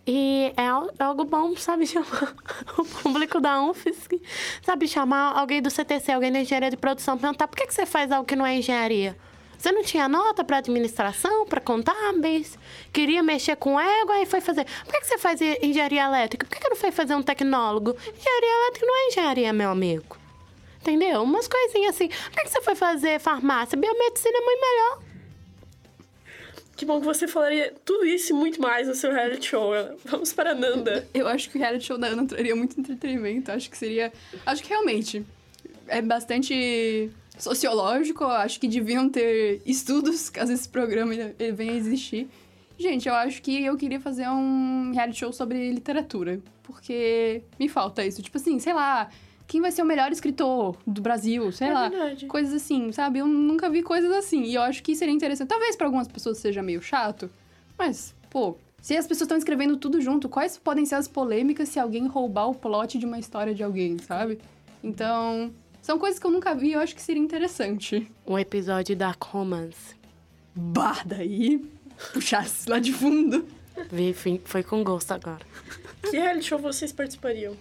E 0.07 0.51
é 0.57 0.61
é 0.61 1.03
algo 1.03 1.25
bom, 1.25 1.55
sabe, 1.57 1.85
chamar 1.87 2.33
o 2.77 2.83
público 2.85 3.39
da 3.39 3.61
UFSC, 3.63 4.19
sabe, 4.63 4.87
chamar 4.87 5.37
alguém 5.37 5.61
do 5.61 5.69
CTC, 5.69 6.11
alguém 6.13 6.31
da 6.31 6.39
engenharia 6.39 6.69
de 6.71 6.77
produção, 6.77 7.17
perguntar 7.17 7.47
por 7.47 7.55
que, 7.57 7.67
que 7.67 7.73
você 7.73 7.85
faz 7.85 8.11
algo 8.11 8.25
que 8.25 8.35
não 8.35 8.45
é 8.45 8.55
engenharia? 8.55 9.15
Você 9.61 9.71
não 9.71 9.83
tinha 9.83 10.09
nota 10.09 10.43
para 10.43 10.57
administração, 10.57 11.45
para 11.45 11.61
contábeis? 11.61 12.57
Queria 12.91 13.21
mexer 13.21 13.55
com 13.57 13.79
ego, 13.79 14.11
aí 14.11 14.25
foi 14.25 14.41
fazer. 14.41 14.65
Por 14.83 14.91
que, 14.91 15.01
que 15.01 15.05
você 15.07 15.19
faz 15.19 15.39
en- 15.39 15.55
engenharia 15.61 16.03
elétrica? 16.03 16.47
Por 16.47 16.55
que, 16.55 16.59
que 16.63 16.67
não 16.67 16.75
foi 16.75 16.89
fazer 16.89 17.13
um 17.13 17.21
tecnólogo? 17.21 17.91
Engenharia 17.91 18.63
elétrica 18.63 18.85
não 18.87 18.95
é 18.97 19.07
engenharia, 19.09 19.53
meu 19.53 19.69
amigo. 19.69 20.17
Entendeu? 20.81 21.21
Umas 21.21 21.47
coisinhas 21.47 21.93
assim. 21.93 22.07
Por 22.07 22.31
que, 22.31 22.41
que 22.41 22.49
você 22.49 22.61
foi 22.63 22.73
fazer 22.73 23.19
farmácia? 23.19 23.77
Biomedicina 23.77 24.35
é 24.35 24.41
muito 24.41 24.61
melhor. 24.61 24.99
Que 26.75 26.83
bom 26.83 26.99
que 26.99 27.05
você 27.05 27.27
falaria 27.27 27.71
tudo 27.85 28.03
isso 28.03 28.31
e 28.31 28.33
muito 28.33 28.59
mais 28.59 28.87
no 28.87 28.95
seu 28.95 29.11
reality 29.11 29.45
show. 29.49 29.71
Vamos 30.05 30.33
para 30.33 30.51
a 30.51 30.55
Nanda. 30.55 31.07
Eu 31.13 31.27
acho 31.27 31.51
que 31.51 31.57
o 31.59 31.61
reality 31.61 31.85
show 31.85 31.99
da 31.99 32.07
Ana 32.07 32.25
traria 32.25 32.55
muito 32.55 32.79
entretenimento. 32.79 33.51
Acho 33.51 33.69
que 33.69 33.77
seria. 33.77 34.11
Acho 34.43 34.63
que 34.63 34.69
realmente 34.69 35.23
é 35.87 36.01
bastante 36.01 37.11
sociológico. 37.37 38.23
Acho 38.25 38.59
que 38.59 38.67
deviam 38.67 39.09
ter 39.09 39.61
estudos 39.65 40.29
caso 40.29 40.51
esse 40.51 40.67
programa 40.67 41.13
ele 41.13 41.51
venha 41.51 41.73
a 41.73 41.75
existir. 41.75 42.29
Gente, 42.77 43.07
eu 43.07 43.13
acho 43.13 43.41
que 43.41 43.63
eu 43.63 43.77
queria 43.77 43.99
fazer 43.99 44.27
um 44.29 44.91
reality 44.93 45.19
show 45.19 45.31
sobre 45.31 45.71
literatura. 45.71 46.39
Porque 46.63 47.43
me 47.59 47.67
falta 47.69 48.03
isso. 48.05 48.21
Tipo 48.21 48.37
assim, 48.37 48.59
sei 48.59 48.73
lá. 48.73 49.09
Quem 49.47 49.59
vai 49.59 49.69
ser 49.71 49.81
o 49.81 49.85
melhor 49.85 50.11
escritor 50.13 50.77
do 50.87 51.01
Brasil? 51.01 51.51
Sei 51.51 51.67
É 51.67 51.73
lá. 51.73 51.89
verdade. 51.89 52.25
Coisas 52.25 52.53
assim, 52.53 52.91
sabe? 52.93 53.19
Eu 53.19 53.27
nunca 53.27 53.69
vi 53.69 53.83
coisas 53.83 54.09
assim. 54.13 54.43
E 54.43 54.55
eu 54.55 54.61
acho 54.61 54.81
que 54.81 54.95
seria 54.95 55.13
interessante. 55.13 55.49
Talvez 55.49 55.75
pra 55.75 55.87
algumas 55.87 56.07
pessoas 56.07 56.37
seja 56.37 56.63
meio 56.63 56.81
chato. 56.81 57.29
Mas, 57.77 58.15
pô, 58.29 58.55
se 58.81 58.95
as 58.95 59.05
pessoas 59.05 59.25
estão 59.25 59.37
escrevendo 59.37 59.75
tudo 59.75 59.99
junto, 59.99 60.29
quais 60.29 60.57
podem 60.57 60.85
ser 60.85 60.95
as 60.95 61.07
polêmicas 61.07 61.67
se 61.67 61.79
alguém 61.79 62.07
roubar 62.07 62.47
o 62.47 62.55
plot 62.55 62.97
de 62.97 63.05
uma 63.05 63.19
história 63.19 63.53
de 63.53 63.61
alguém, 63.61 63.97
sabe? 63.99 64.39
Então, 64.81 65.51
são 65.81 65.97
coisas 65.97 66.19
que 66.19 66.25
eu 66.25 66.31
nunca 66.31 66.53
vi 66.53 66.69
e 66.69 66.73
eu 66.73 66.79
acho 66.79 66.95
que 66.95 67.01
seria 67.01 67.21
interessante. 67.21 68.09
Um 68.25 68.37
episódio 68.37 68.95
da 68.95 69.15
Romance. 69.19 69.95
Bah, 70.55 71.01
daí 71.05 71.59
puxasse 72.13 72.69
lá 72.69 72.79
de 72.79 72.93
fundo. 72.93 73.45
Vi, 73.91 74.13
foi 74.45 74.63
com 74.63 74.83
gosto 74.83 75.11
agora. 75.11 75.45
Que 76.03 76.17
reality 76.17 76.45
show 76.45 76.59
vocês 76.59 76.91
participariam? 76.91 77.55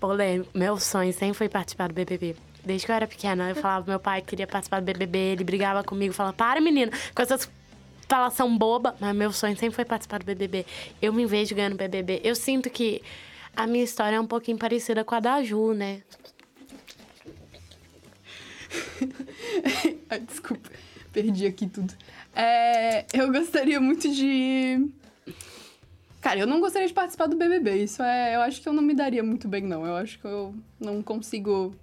Polêmico. 0.00 0.50
Meu 0.52 0.78
sonho 0.78 1.12
sempre 1.12 1.34
foi 1.34 1.48
participar 1.48 1.88
do 1.88 1.94
BBB. 1.94 2.36
Desde 2.64 2.84
que 2.84 2.92
eu 2.92 2.96
era 2.96 3.06
pequena, 3.06 3.48
eu 3.48 3.54
falava 3.54 3.84
pro 3.84 3.92
meu 3.92 4.00
pai 4.00 4.20
que 4.20 4.28
queria 4.28 4.46
participar 4.46 4.80
do 4.80 4.84
BBB, 4.84 5.18
ele 5.18 5.44
brigava 5.44 5.84
comigo, 5.84 6.12
falava, 6.12 6.34
para 6.34 6.60
menina, 6.60 6.90
com 7.14 7.22
essas 7.22 7.48
falação 8.08 8.56
boba. 8.56 8.96
Mas 9.00 9.14
meu 9.14 9.32
sonho 9.32 9.56
sempre 9.56 9.76
foi 9.76 9.84
participar 9.84 10.18
do 10.18 10.24
BBB. 10.24 10.66
Eu 11.00 11.12
me 11.12 11.24
vejo 11.26 11.54
ganhando 11.54 11.76
BBB. 11.76 12.20
Eu 12.24 12.34
sinto 12.34 12.68
que 12.68 13.02
a 13.54 13.66
minha 13.66 13.84
história 13.84 14.16
é 14.16 14.20
um 14.20 14.26
pouquinho 14.26 14.58
parecida 14.58 15.04
com 15.04 15.14
a 15.14 15.20
da 15.20 15.42
Ju, 15.42 15.72
né? 15.72 16.02
Ai, 20.10 20.20
desculpa, 20.20 20.70
perdi 21.12 21.46
aqui 21.46 21.66
tudo. 21.66 21.92
É, 22.34 23.06
eu 23.12 23.32
gostaria 23.32 23.80
muito 23.80 24.10
de. 24.12 24.88
Cara, 26.20 26.40
eu 26.40 26.46
não 26.46 26.60
gostaria 26.60 26.88
de 26.88 26.94
participar 26.94 27.26
do 27.26 27.36
BBB. 27.36 27.84
Isso 27.84 28.02
é. 28.02 28.34
Eu 28.34 28.40
acho 28.40 28.60
que 28.60 28.68
eu 28.68 28.72
não 28.72 28.82
me 28.82 28.94
daria 28.94 29.22
muito 29.22 29.46
bem, 29.46 29.62
não. 29.62 29.86
Eu 29.86 29.96
acho 29.96 30.18
que 30.18 30.24
eu 30.24 30.54
não 30.80 31.02
consigo 31.02 31.74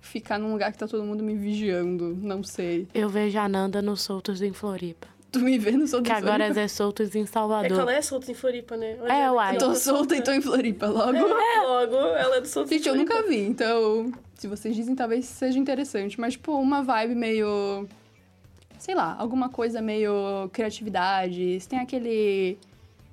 ficar 0.00 0.38
num 0.38 0.52
lugar 0.52 0.70
que 0.72 0.78
tá 0.78 0.86
todo 0.86 1.04
mundo 1.04 1.24
me 1.24 1.34
vigiando. 1.34 2.16
Não 2.20 2.42
sei. 2.42 2.86
Eu 2.94 3.08
vejo 3.08 3.38
a 3.38 3.48
Nanda 3.48 3.82
nos 3.82 4.02
soltos 4.02 4.42
em 4.42 4.52
Floripa. 4.52 5.15
Tu 5.38 5.44
me 5.44 5.58
vê 5.58 5.72
no 5.72 5.86
solto 5.86 6.04
Que 6.04 6.12
em 6.12 6.14
agora 6.14 6.44
é 6.46 6.68
soltos 6.68 7.14
em 7.14 7.20
É 7.20 7.24
que 7.24 7.30
Salvador. 7.30 7.78
ela 7.80 7.92
é 7.92 8.00
solta 8.02 8.30
em 8.30 8.34
Floripa, 8.34 8.76
né? 8.76 8.96
Onde 9.00 9.10
É, 9.12 9.20
ela 9.20 9.32
uai. 9.36 9.54
Eu 9.56 9.58
tô 9.58 9.74
solta 9.74 10.16
e 10.16 10.22
tô 10.22 10.32
em 10.32 10.40
Floripa 10.40 10.86
logo. 10.86 11.16
É, 11.16 11.60
logo, 11.62 11.96
ela 11.96 12.36
é 12.36 12.40
do 12.40 12.46
solto 12.48 12.72
em 12.72 12.76
Gente, 12.78 12.88
eu 12.88 12.94
Floripa. 12.94 13.14
nunca 13.16 13.28
vi, 13.28 13.40
então, 13.40 14.12
se 14.34 14.46
vocês 14.46 14.74
dizem, 14.74 14.94
talvez 14.94 15.26
seja 15.26 15.58
interessante. 15.58 16.18
Mas, 16.20 16.32
tipo, 16.34 16.52
uma 16.52 16.82
vibe 16.82 17.14
meio. 17.14 17.86
Sei 18.78 18.94
lá, 18.94 19.16
alguma 19.18 19.48
coisa 19.48 19.80
meio 19.82 20.48
criatividade. 20.52 21.58
Tem 21.68 21.78
aquele. 21.78 22.58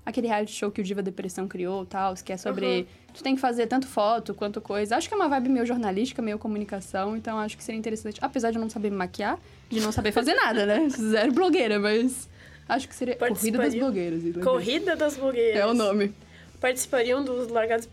Aquele 0.05 0.27
reality 0.27 0.51
show 0.51 0.69
que 0.69 0.81
o 0.81 0.83
Diva 0.83 1.01
Depressão 1.01 1.47
criou 1.47 1.85
tal, 1.85 2.13
que 2.15 2.33
é 2.33 2.37
sobre. 2.37 2.65
Uhum. 2.65 2.85
Tu 3.13 3.23
tem 3.23 3.35
que 3.35 3.41
fazer 3.41 3.67
tanto 3.67 3.87
foto 3.87 4.33
quanto 4.33 4.59
coisa. 4.59 4.97
Acho 4.97 5.07
que 5.07 5.13
é 5.13 5.17
uma 5.17 5.29
vibe 5.29 5.49
meio 5.49 5.65
jornalística, 5.65 6.21
meio 6.21 6.37
comunicação, 6.37 7.15
então 7.15 7.37
acho 7.39 7.55
que 7.55 7.63
seria 7.63 7.79
interessante. 7.79 8.19
Apesar 8.21 8.51
de 8.51 8.57
eu 8.57 8.61
não 8.61 8.69
saber 8.69 8.89
me 8.89 8.97
maquiar, 8.97 9.39
de 9.69 9.79
não 9.79 9.91
saber 9.91 10.11
fazer 10.11 10.33
nada, 10.33 10.65
né? 10.65 10.89
Zero 10.91 11.31
blogueira, 11.31 11.79
mas. 11.79 12.29
Acho 12.67 12.87
que 12.87 12.95
seria. 12.95 13.15
Corrida 13.15 13.57
das 13.57 13.75
blogueiras. 13.75 14.23
Corrida 14.43 14.95
das 14.95 15.17
blogueiras. 15.17 15.61
É 15.61 15.65
o 15.65 15.73
nome. 15.73 16.13
Participariam 16.59 17.23
dos 17.23 17.49
Largados 17.49 17.85
e 17.85 17.89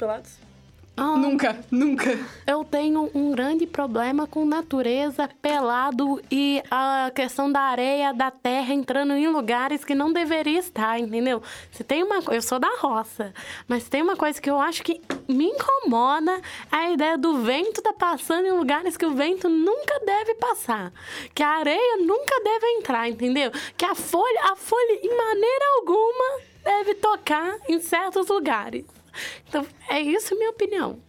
Pelados? 1.00 1.18
Nunca, 1.18 1.64
nunca. 1.70 2.18
Eu 2.46 2.62
tenho 2.62 3.10
um 3.14 3.30
grande 3.30 3.66
problema 3.66 4.26
com 4.26 4.44
natureza, 4.44 5.28
pelado 5.40 6.20
e 6.30 6.62
a 6.70 7.10
questão 7.14 7.50
da 7.50 7.60
areia, 7.60 8.12
da 8.12 8.30
terra 8.30 8.74
entrando 8.74 9.14
em 9.14 9.26
lugares 9.28 9.82
que 9.84 9.94
não 9.94 10.12
deveria 10.12 10.58
estar, 10.58 11.00
entendeu? 11.00 11.42
Se 11.72 11.82
tem 11.82 12.02
uma 12.02 12.20
eu 12.30 12.42
sou 12.42 12.58
da 12.58 12.70
roça, 12.78 13.32
mas 13.66 13.88
tem 13.88 14.02
uma 14.02 14.16
coisa 14.16 14.40
que 14.40 14.50
eu 14.50 14.60
acho 14.60 14.82
que 14.82 15.00
me 15.26 15.46
incomoda 15.46 16.40
é 16.70 16.76
a 16.76 16.90
ideia 16.90 17.16
do 17.16 17.38
vento 17.38 17.80
tá 17.80 17.92
passando 17.92 18.46
em 18.46 18.52
lugares 18.52 18.96
que 18.96 19.06
o 19.06 19.14
vento 19.14 19.48
nunca 19.48 19.98
deve 20.04 20.34
passar, 20.34 20.92
que 21.34 21.42
a 21.42 21.48
areia 21.48 21.96
nunca 21.98 22.40
deve 22.42 22.66
entrar, 22.78 23.08
entendeu? 23.08 23.50
Que 23.76 23.86
a 23.86 23.94
folha, 23.94 24.40
a 24.52 24.56
folha 24.56 25.00
em 25.02 25.16
maneira 25.16 25.64
alguma 25.78 26.40
deve 26.62 26.94
tocar 26.96 27.56
em 27.68 27.80
certos 27.80 28.28
lugares. 28.28 28.99
Então, 29.48 29.66
é 29.88 30.00
isso 30.00 30.34
a 30.34 30.36
minha 30.36 30.50
opinião. 30.50 31.00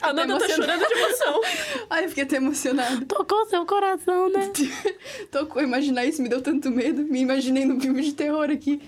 A 0.00 0.12
Nanda 0.12 0.38
tá 0.38 0.48
chorando 0.48 0.86
de 0.86 0.94
emoção. 0.94 1.40
Ai, 1.88 2.04
eu 2.04 2.08
fiquei 2.08 2.24
até 2.24 2.36
emocionada. 2.36 3.04
Tocou 3.06 3.46
seu 3.46 3.64
coração, 3.64 4.28
né? 4.30 4.50
Tocou, 5.30 5.62
imaginar 5.62 6.04
isso 6.04 6.20
me 6.20 6.28
deu 6.28 6.42
tanto 6.42 6.70
medo. 6.70 7.02
Me 7.04 7.20
imaginei 7.20 7.64
num 7.64 7.80
filme 7.80 8.02
de 8.02 8.12
terror 8.12 8.50
aqui. 8.50 8.82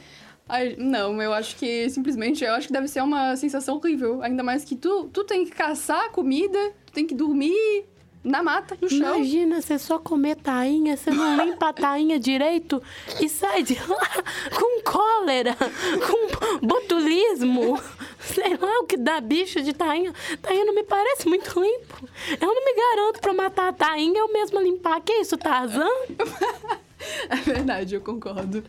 Ai, 0.48 0.74
não, 0.76 1.22
eu 1.22 1.32
acho 1.32 1.56
que 1.56 1.88
simplesmente, 1.88 2.44
eu 2.44 2.52
acho 2.52 2.66
que 2.66 2.72
deve 2.72 2.88
ser 2.88 3.02
uma 3.02 3.36
sensação 3.36 3.76
horrível. 3.76 4.22
Ainda 4.22 4.42
mais 4.42 4.64
que 4.64 4.76
tu, 4.76 5.08
tu 5.12 5.24
tem 5.24 5.44
que 5.44 5.52
caçar 5.52 6.10
comida, 6.10 6.58
tu 6.86 6.92
tem 6.92 7.06
que 7.06 7.14
dormir 7.14 7.86
na 8.24 8.42
mata, 8.42 8.76
no 8.80 8.88
chão. 8.88 9.16
Imagina 9.16 9.60
você 9.60 9.78
só 9.78 9.98
comer 9.98 10.36
tainha, 10.36 10.96
você 10.96 11.10
não 11.10 11.44
limpa 11.44 11.68
a 11.68 11.72
tainha 11.74 12.18
direito 12.18 12.82
e 13.20 13.28
sai 13.28 13.62
de 13.62 13.74
lá 13.86 14.08
com 14.58 14.82
cólera, 14.82 15.54
com 15.54 16.66
botulismo. 16.66 17.78
Sei 18.18 18.56
lá 18.56 18.80
o 18.80 18.86
que 18.86 18.96
dá 18.96 19.20
bicho 19.20 19.60
de 19.60 19.74
tainha. 19.74 20.12
Tainha 20.40 20.64
não 20.64 20.74
me 20.74 20.84
parece 20.84 21.28
muito 21.28 21.60
limpo. 21.60 22.08
Eu 22.40 22.48
não 22.48 22.64
me 22.64 22.74
garanto 22.74 23.20
pra 23.20 23.34
matar 23.34 23.68
a 23.68 23.72
tainha 23.72 24.18
eu 24.20 24.32
mesma 24.32 24.60
limpar. 24.62 25.00
Que 25.02 25.12
isso, 25.20 25.36
Tarzan? 25.36 25.86
É 27.28 27.36
verdade, 27.36 27.94
eu 27.94 28.00
concordo. 28.00 28.64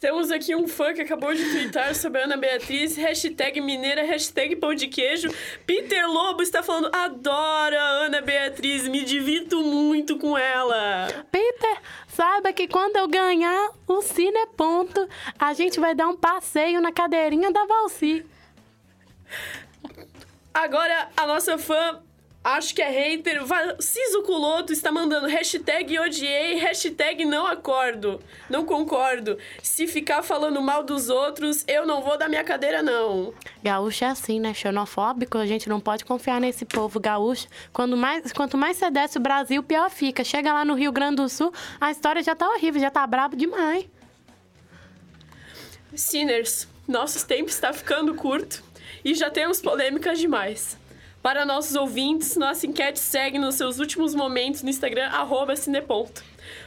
Temos 0.00 0.30
aqui 0.30 0.54
um 0.54 0.68
fã 0.68 0.94
que 0.94 1.02
acabou 1.02 1.34
de 1.34 1.44
twittar 1.50 1.94
sobre 1.94 2.20
a 2.20 2.24
Ana 2.24 2.36
Beatriz, 2.36 2.96
hashtag 2.96 3.60
mineira, 3.60 4.02
hashtag 4.02 4.56
pão 4.56 4.74
de 4.74 4.86
queijo. 4.88 5.28
Peter 5.66 6.08
Lobo 6.08 6.42
está 6.42 6.62
falando, 6.62 6.94
adoro 6.94 7.76
a 7.76 7.88
Ana 8.06 8.20
Beatriz, 8.20 8.86
me 8.88 9.04
divirto 9.04 9.62
muito 9.62 10.18
com 10.18 10.36
ela. 10.38 11.08
Peter, 11.30 11.78
saiba 12.08 12.52
que 12.52 12.68
quando 12.68 12.96
eu 12.96 13.08
ganhar 13.08 13.70
o 13.86 14.02
Cineponto, 14.02 15.08
a 15.38 15.52
gente 15.52 15.80
vai 15.80 15.94
dar 15.94 16.08
um 16.08 16.16
passeio 16.16 16.80
na 16.80 16.92
cadeirinha 16.92 17.50
da 17.50 17.64
Valci. 17.66 18.24
Agora, 20.54 21.08
a 21.16 21.26
nossa 21.26 21.58
fã, 21.58 22.00
acho 22.46 22.72
que 22.74 22.80
é 22.80 22.88
hater, 22.88 23.42
Ciso 23.80 24.22
Culoto 24.22 24.72
está 24.72 24.92
mandando 24.92 25.26
hashtag 25.26 25.98
odiei, 25.98 26.54
hashtag 26.54 27.24
não 27.24 27.44
acordo. 27.44 28.20
Não 28.48 28.64
concordo. 28.64 29.36
Se 29.60 29.88
ficar 29.88 30.22
falando 30.22 30.62
mal 30.62 30.84
dos 30.84 31.08
outros, 31.08 31.64
eu 31.66 31.84
não 31.84 32.00
vou 32.02 32.16
dar 32.16 32.28
minha 32.28 32.44
cadeira, 32.44 32.82
não. 32.82 33.34
Gaúcho 33.62 34.04
é 34.04 34.08
assim, 34.08 34.38
né? 34.38 34.54
Xenofóbico, 34.54 35.36
a 35.38 35.46
gente 35.46 35.68
não 35.68 35.80
pode 35.80 36.04
confiar 36.04 36.40
nesse 36.40 36.64
povo 36.64 37.00
gaúcho. 37.00 37.48
Quando 37.72 37.96
mais, 37.96 38.32
quanto 38.32 38.56
mais 38.56 38.76
você 38.76 38.90
desce 38.90 39.18
o 39.18 39.20
Brasil, 39.20 39.60
pior 39.62 39.90
fica. 39.90 40.22
Chega 40.22 40.52
lá 40.52 40.64
no 40.64 40.74
Rio 40.74 40.92
Grande 40.92 41.16
do 41.16 41.28
Sul, 41.28 41.52
a 41.80 41.90
história 41.90 42.22
já 42.22 42.36
tá 42.36 42.48
horrível, 42.48 42.80
já 42.80 42.90
tá 42.92 43.04
brabo 43.06 43.34
demais. 43.34 43.86
Sinners, 45.94 46.68
nossos 46.86 47.24
tempos 47.24 47.54
está 47.54 47.72
ficando 47.72 48.14
curto 48.14 48.62
e 49.04 49.14
já 49.14 49.30
temos 49.30 49.60
polêmicas 49.60 50.18
demais. 50.20 50.76
Para 51.26 51.44
nossos 51.44 51.74
ouvintes, 51.74 52.36
nossa 52.36 52.68
enquete 52.68 53.00
segue 53.00 53.36
nos 53.36 53.56
seus 53.56 53.80
últimos 53.80 54.14
momentos 54.14 54.62
no 54.62 54.70
Instagram, 54.70 55.08
arroba 55.08 55.56
cineponto. 55.56 56.22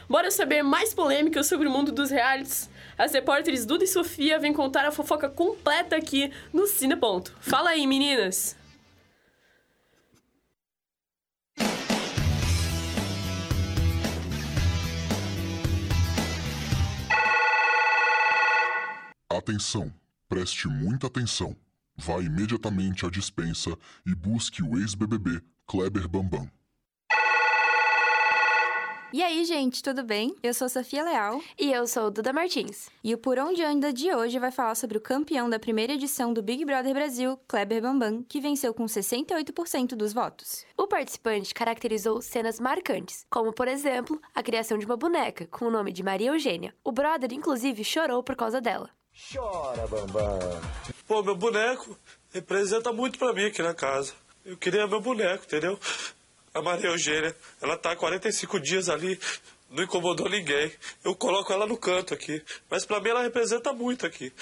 Bora 0.06 0.30
saber 0.30 0.62
mais 0.62 0.92
polêmicas 0.92 1.46
sobre 1.46 1.66
o 1.66 1.70
mundo 1.70 1.90
dos 1.90 2.10
realities? 2.10 2.68
As 2.98 3.10
repórteres 3.14 3.64
Duda 3.64 3.84
e 3.84 3.86
Sofia 3.86 4.38
vêm 4.38 4.52
contar 4.52 4.84
a 4.84 4.92
fofoca 4.92 5.30
completa 5.30 5.96
aqui 5.96 6.30
no 6.52 6.66
Cineponto. 6.66 7.34
Fala 7.40 7.70
aí, 7.70 7.86
meninas! 7.86 8.54
Atenção, 19.30 19.90
preste 20.28 20.68
muita 20.68 21.06
atenção. 21.06 21.56
Vá 22.00 22.18
imediatamente 22.22 23.04
à 23.04 23.10
dispensa 23.10 23.76
e 24.06 24.14
busque 24.14 24.62
o 24.62 24.78
ex-BBB 24.78 25.42
Kleber 25.66 26.08
Bambam. 26.08 26.50
E 29.12 29.22
aí, 29.22 29.44
gente, 29.44 29.82
tudo 29.82 30.02
bem? 30.02 30.34
Eu 30.42 30.54
sou 30.54 30.66
Sofia 30.66 31.04
Leal. 31.04 31.42
E 31.58 31.70
eu 31.70 31.86
sou 31.86 32.10
Duda 32.10 32.32
Martins. 32.32 32.88
E 33.04 33.12
o 33.12 33.18
Por 33.18 33.38
Onde 33.38 33.62
Anda 33.62 33.92
de 33.92 34.14
hoje 34.14 34.38
vai 34.38 34.50
falar 34.50 34.76
sobre 34.76 34.96
o 34.96 35.00
campeão 35.00 35.50
da 35.50 35.58
primeira 35.58 35.92
edição 35.92 36.32
do 36.32 36.42
Big 36.42 36.64
Brother 36.64 36.94
Brasil, 36.94 37.38
Kleber 37.46 37.82
Bambam, 37.82 38.24
que 38.26 38.40
venceu 38.40 38.72
com 38.72 38.86
68% 38.86 39.88
dos 39.88 40.14
votos. 40.14 40.64
O 40.78 40.86
participante 40.86 41.52
caracterizou 41.52 42.22
cenas 42.22 42.58
marcantes, 42.58 43.26
como, 43.28 43.52
por 43.52 43.68
exemplo, 43.68 44.18
a 44.34 44.42
criação 44.42 44.78
de 44.78 44.86
uma 44.86 44.96
boneca 44.96 45.46
com 45.48 45.66
o 45.66 45.70
nome 45.70 45.92
de 45.92 46.02
Maria 46.02 46.30
Eugênia. 46.30 46.74
O 46.82 46.92
brother, 46.92 47.30
inclusive, 47.30 47.84
chorou 47.84 48.22
por 48.22 48.36
causa 48.36 48.58
dela. 48.58 48.88
Chora, 49.32 49.86
Bambam. 49.86 50.38
Pô, 51.06 51.22
meu 51.22 51.36
boneco 51.36 51.96
representa 52.32 52.92
muito 52.92 53.18
pra 53.18 53.32
mim 53.32 53.44
aqui 53.46 53.62
na 53.62 53.74
casa. 53.74 54.12
Eu 54.44 54.56
queria 54.56 54.86
meu 54.86 55.00
boneco, 55.00 55.44
entendeu? 55.44 55.78
A 56.54 56.62
Maria 56.62 56.90
Eugênia, 56.90 57.34
ela 57.60 57.76
tá 57.76 57.92
há 57.92 57.96
45 57.96 58.58
dias 58.58 58.88
ali, 58.88 59.18
não 59.70 59.84
incomodou 59.84 60.28
ninguém. 60.28 60.72
Eu 61.04 61.14
coloco 61.14 61.52
ela 61.52 61.66
no 61.66 61.76
canto 61.76 62.14
aqui. 62.14 62.42
Mas 62.68 62.84
pra 62.84 63.00
mim 63.00 63.10
ela 63.10 63.22
representa 63.22 63.72
muito 63.72 64.06
aqui. 64.06 64.32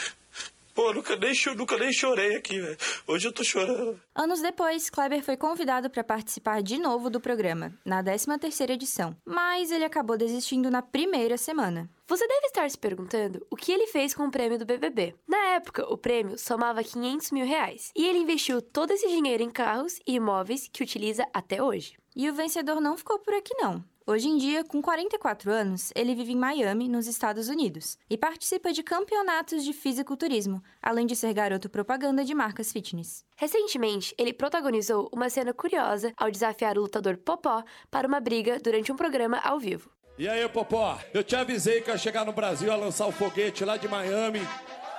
Pô, 0.74 0.92
nunca 0.92 1.16
nem, 1.16 1.32
nunca 1.56 1.76
nem 1.76 1.92
chorei 1.92 2.36
aqui, 2.36 2.60
velho. 2.60 2.78
Hoje 3.06 3.26
eu 3.26 3.32
tô 3.32 3.42
chorando. 3.42 4.00
Anos 4.14 4.40
depois, 4.40 4.88
Kleber 4.88 5.22
foi 5.24 5.36
convidado 5.36 5.90
para 5.90 6.04
participar 6.04 6.62
de 6.62 6.78
novo 6.78 7.10
do 7.10 7.20
programa, 7.20 7.74
na 7.84 8.02
13ª 8.02 8.70
edição, 8.70 9.16
mas 9.24 9.72
ele 9.72 9.84
acabou 9.84 10.16
desistindo 10.16 10.70
na 10.70 10.80
primeira 10.80 11.36
semana. 11.36 11.90
Você 12.08 12.26
deve 12.26 12.46
estar 12.46 12.70
se 12.70 12.78
perguntando 12.78 13.46
o 13.50 13.54
que 13.54 13.70
ele 13.70 13.86
fez 13.86 14.14
com 14.14 14.24
o 14.24 14.30
prêmio 14.30 14.58
do 14.58 14.64
BBB. 14.64 15.14
Na 15.28 15.48
época, 15.48 15.86
o 15.92 15.98
prêmio 15.98 16.38
somava 16.38 16.82
500 16.82 17.30
mil 17.32 17.44
reais. 17.44 17.92
E 17.94 18.06
ele 18.06 18.20
investiu 18.20 18.62
todo 18.62 18.92
esse 18.92 19.06
dinheiro 19.08 19.42
em 19.42 19.50
carros 19.50 20.00
e 20.06 20.14
imóveis 20.14 20.70
que 20.72 20.82
utiliza 20.82 21.28
até 21.34 21.62
hoje. 21.62 21.98
E 22.16 22.30
o 22.30 22.34
vencedor 22.34 22.80
não 22.80 22.96
ficou 22.96 23.18
por 23.18 23.34
aqui 23.34 23.54
não. 23.58 23.84
Hoje 24.06 24.26
em 24.26 24.38
dia, 24.38 24.64
com 24.64 24.80
44 24.80 25.50
anos, 25.50 25.92
ele 25.94 26.14
vive 26.14 26.32
em 26.32 26.36
Miami, 26.36 26.88
nos 26.88 27.06
Estados 27.06 27.50
Unidos, 27.50 27.98
e 28.08 28.16
participa 28.16 28.72
de 28.72 28.82
campeonatos 28.82 29.62
de 29.62 29.74
fisiculturismo, 29.74 30.62
além 30.82 31.06
de 31.06 31.14
ser 31.14 31.34
garoto 31.34 31.68
propaganda 31.68 32.24
de 32.24 32.34
marcas 32.34 32.72
fitness. 32.72 33.22
Recentemente, 33.36 34.14
ele 34.16 34.32
protagonizou 34.32 35.10
uma 35.12 35.28
cena 35.28 35.52
curiosa 35.52 36.10
ao 36.16 36.30
desafiar 36.30 36.78
o 36.78 36.80
lutador 36.80 37.18
Popó 37.18 37.62
para 37.90 38.08
uma 38.08 38.18
briga 38.18 38.58
durante 38.58 38.90
um 38.90 38.96
programa 38.96 39.40
ao 39.40 39.60
vivo. 39.60 39.90
E 40.18 40.28
aí, 40.28 40.48
Popó, 40.48 40.98
eu 41.14 41.22
te 41.22 41.36
avisei 41.36 41.80
que 41.80 41.90
ia 41.90 41.96
chegar 41.96 42.24
no 42.24 42.32
Brasil, 42.32 42.66
ia 42.66 42.74
lançar 42.74 43.06
o 43.06 43.12
foguete 43.12 43.64
lá 43.64 43.76
de 43.76 43.86
Miami, 43.86 44.40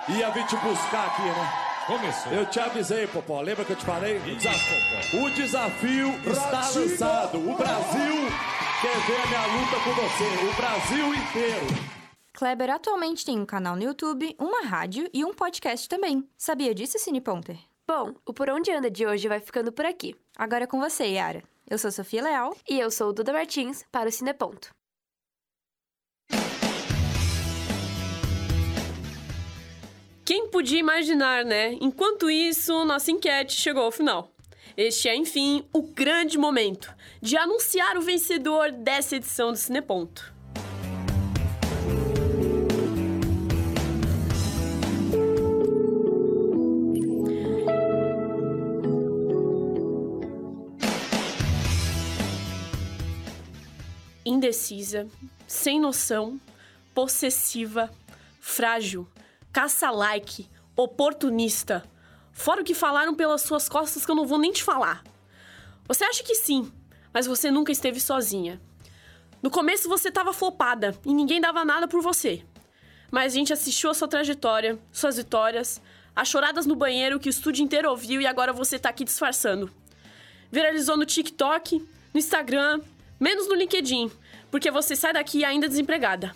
ia 0.08 0.30
vir 0.30 0.46
te 0.46 0.56
buscar 0.56 1.08
aqui, 1.08 1.22
né? 1.22 1.70
Começou. 1.86 2.32
Eu 2.32 2.46
te 2.46 2.58
avisei, 2.58 3.06
Popó. 3.06 3.42
Lembra 3.42 3.66
que 3.66 3.72
eu 3.72 3.76
te 3.76 3.84
falei? 3.84 4.16
O 4.16 4.22
desafio, 4.22 5.26
o 5.26 5.30
desafio 5.30 6.32
está 6.32 6.70
lançado. 6.70 7.38
O 7.38 7.54
Brasil 7.54 8.14
quer 8.80 8.96
ver 9.06 9.20
a 9.20 9.26
minha 9.26 9.46
luta 9.46 9.76
com 9.84 9.90
você. 9.92 10.24
O 10.48 10.56
Brasil 10.56 11.14
inteiro. 11.14 11.66
Kleber 12.32 12.70
atualmente 12.70 13.26
tem 13.26 13.38
um 13.38 13.44
canal 13.44 13.76
no 13.76 13.82
YouTube, 13.82 14.34
uma 14.38 14.62
rádio 14.62 15.06
e 15.12 15.22
um 15.22 15.34
podcast 15.34 15.86
também. 15.86 16.26
Sabia 16.38 16.74
disso, 16.74 16.98
Cine 16.98 17.20
Ponter? 17.20 17.58
Bom, 17.86 18.14
o 18.24 18.32
Por 18.32 18.48
Onde 18.48 18.70
Anda 18.70 18.90
de 18.90 19.04
hoje 19.04 19.28
vai 19.28 19.40
ficando 19.40 19.70
por 19.70 19.84
aqui. 19.84 20.16
Agora 20.34 20.64
é 20.64 20.66
com 20.66 20.80
você, 20.80 21.04
Yara. 21.04 21.42
Eu 21.68 21.76
sou 21.76 21.90
Sofia 21.90 22.22
Leal. 22.22 22.56
E 22.66 22.80
eu 22.80 22.90
sou 22.90 23.12
Duda 23.12 23.34
Martins 23.34 23.84
para 23.92 24.08
o 24.08 24.12
Cineponto. 24.12 24.70
Quem 30.30 30.46
podia 30.46 30.78
imaginar, 30.78 31.44
né? 31.44 31.76
Enquanto 31.80 32.30
isso, 32.30 32.84
nossa 32.84 33.10
enquete 33.10 33.52
chegou 33.52 33.82
ao 33.82 33.90
final. 33.90 34.30
Este 34.76 35.08
é, 35.08 35.16
enfim, 35.16 35.64
o 35.72 35.82
grande 35.82 36.38
momento 36.38 36.94
de 37.20 37.36
anunciar 37.36 37.96
o 37.96 38.00
vencedor 38.00 38.70
dessa 38.70 39.16
edição 39.16 39.50
do 39.50 39.58
Cineponto. 39.58 40.32
Indecisa, 54.24 55.08
sem 55.48 55.80
noção, 55.80 56.40
possessiva, 56.94 57.90
frágil, 58.40 59.08
caça-like, 59.52 60.48
Oportunista. 60.76 61.84
Fora 62.32 62.62
o 62.62 62.64
que 62.64 62.74
falaram 62.74 63.14
pelas 63.14 63.42
suas 63.42 63.68
costas 63.68 64.04
que 64.04 64.10
eu 64.10 64.14
não 64.14 64.26
vou 64.26 64.38
nem 64.38 64.52
te 64.52 64.62
falar. 64.62 65.02
Você 65.86 66.04
acha 66.04 66.22
que 66.22 66.34
sim, 66.34 66.72
mas 67.12 67.26
você 67.26 67.50
nunca 67.50 67.72
esteve 67.72 68.00
sozinha. 68.00 68.60
No 69.42 69.50
começo 69.50 69.88
você 69.88 70.08
estava 70.08 70.32
flopada 70.32 70.96
e 71.04 71.12
ninguém 71.12 71.40
dava 71.40 71.64
nada 71.64 71.88
por 71.88 72.00
você. 72.00 72.44
Mas 73.10 73.32
a 73.32 73.36
gente 73.36 73.52
assistiu 73.52 73.90
a 73.90 73.94
sua 73.94 74.08
trajetória, 74.08 74.78
suas 74.92 75.16
vitórias, 75.16 75.82
as 76.14 76.28
choradas 76.28 76.64
no 76.64 76.76
banheiro 76.76 77.18
que 77.18 77.28
o 77.28 77.30
estúdio 77.30 77.64
inteiro 77.64 77.90
ouviu 77.90 78.20
e 78.20 78.26
agora 78.26 78.52
você 78.52 78.78
tá 78.78 78.88
aqui 78.88 79.04
disfarçando. 79.04 79.70
Viralizou 80.50 80.96
no 80.96 81.04
TikTok, 81.04 81.78
no 82.14 82.18
Instagram, 82.18 82.80
menos 83.18 83.48
no 83.48 83.54
LinkedIn, 83.54 84.10
porque 84.50 84.70
você 84.70 84.94
sai 84.94 85.12
daqui 85.12 85.44
ainda 85.44 85.68
desempregada. 85.68 86.34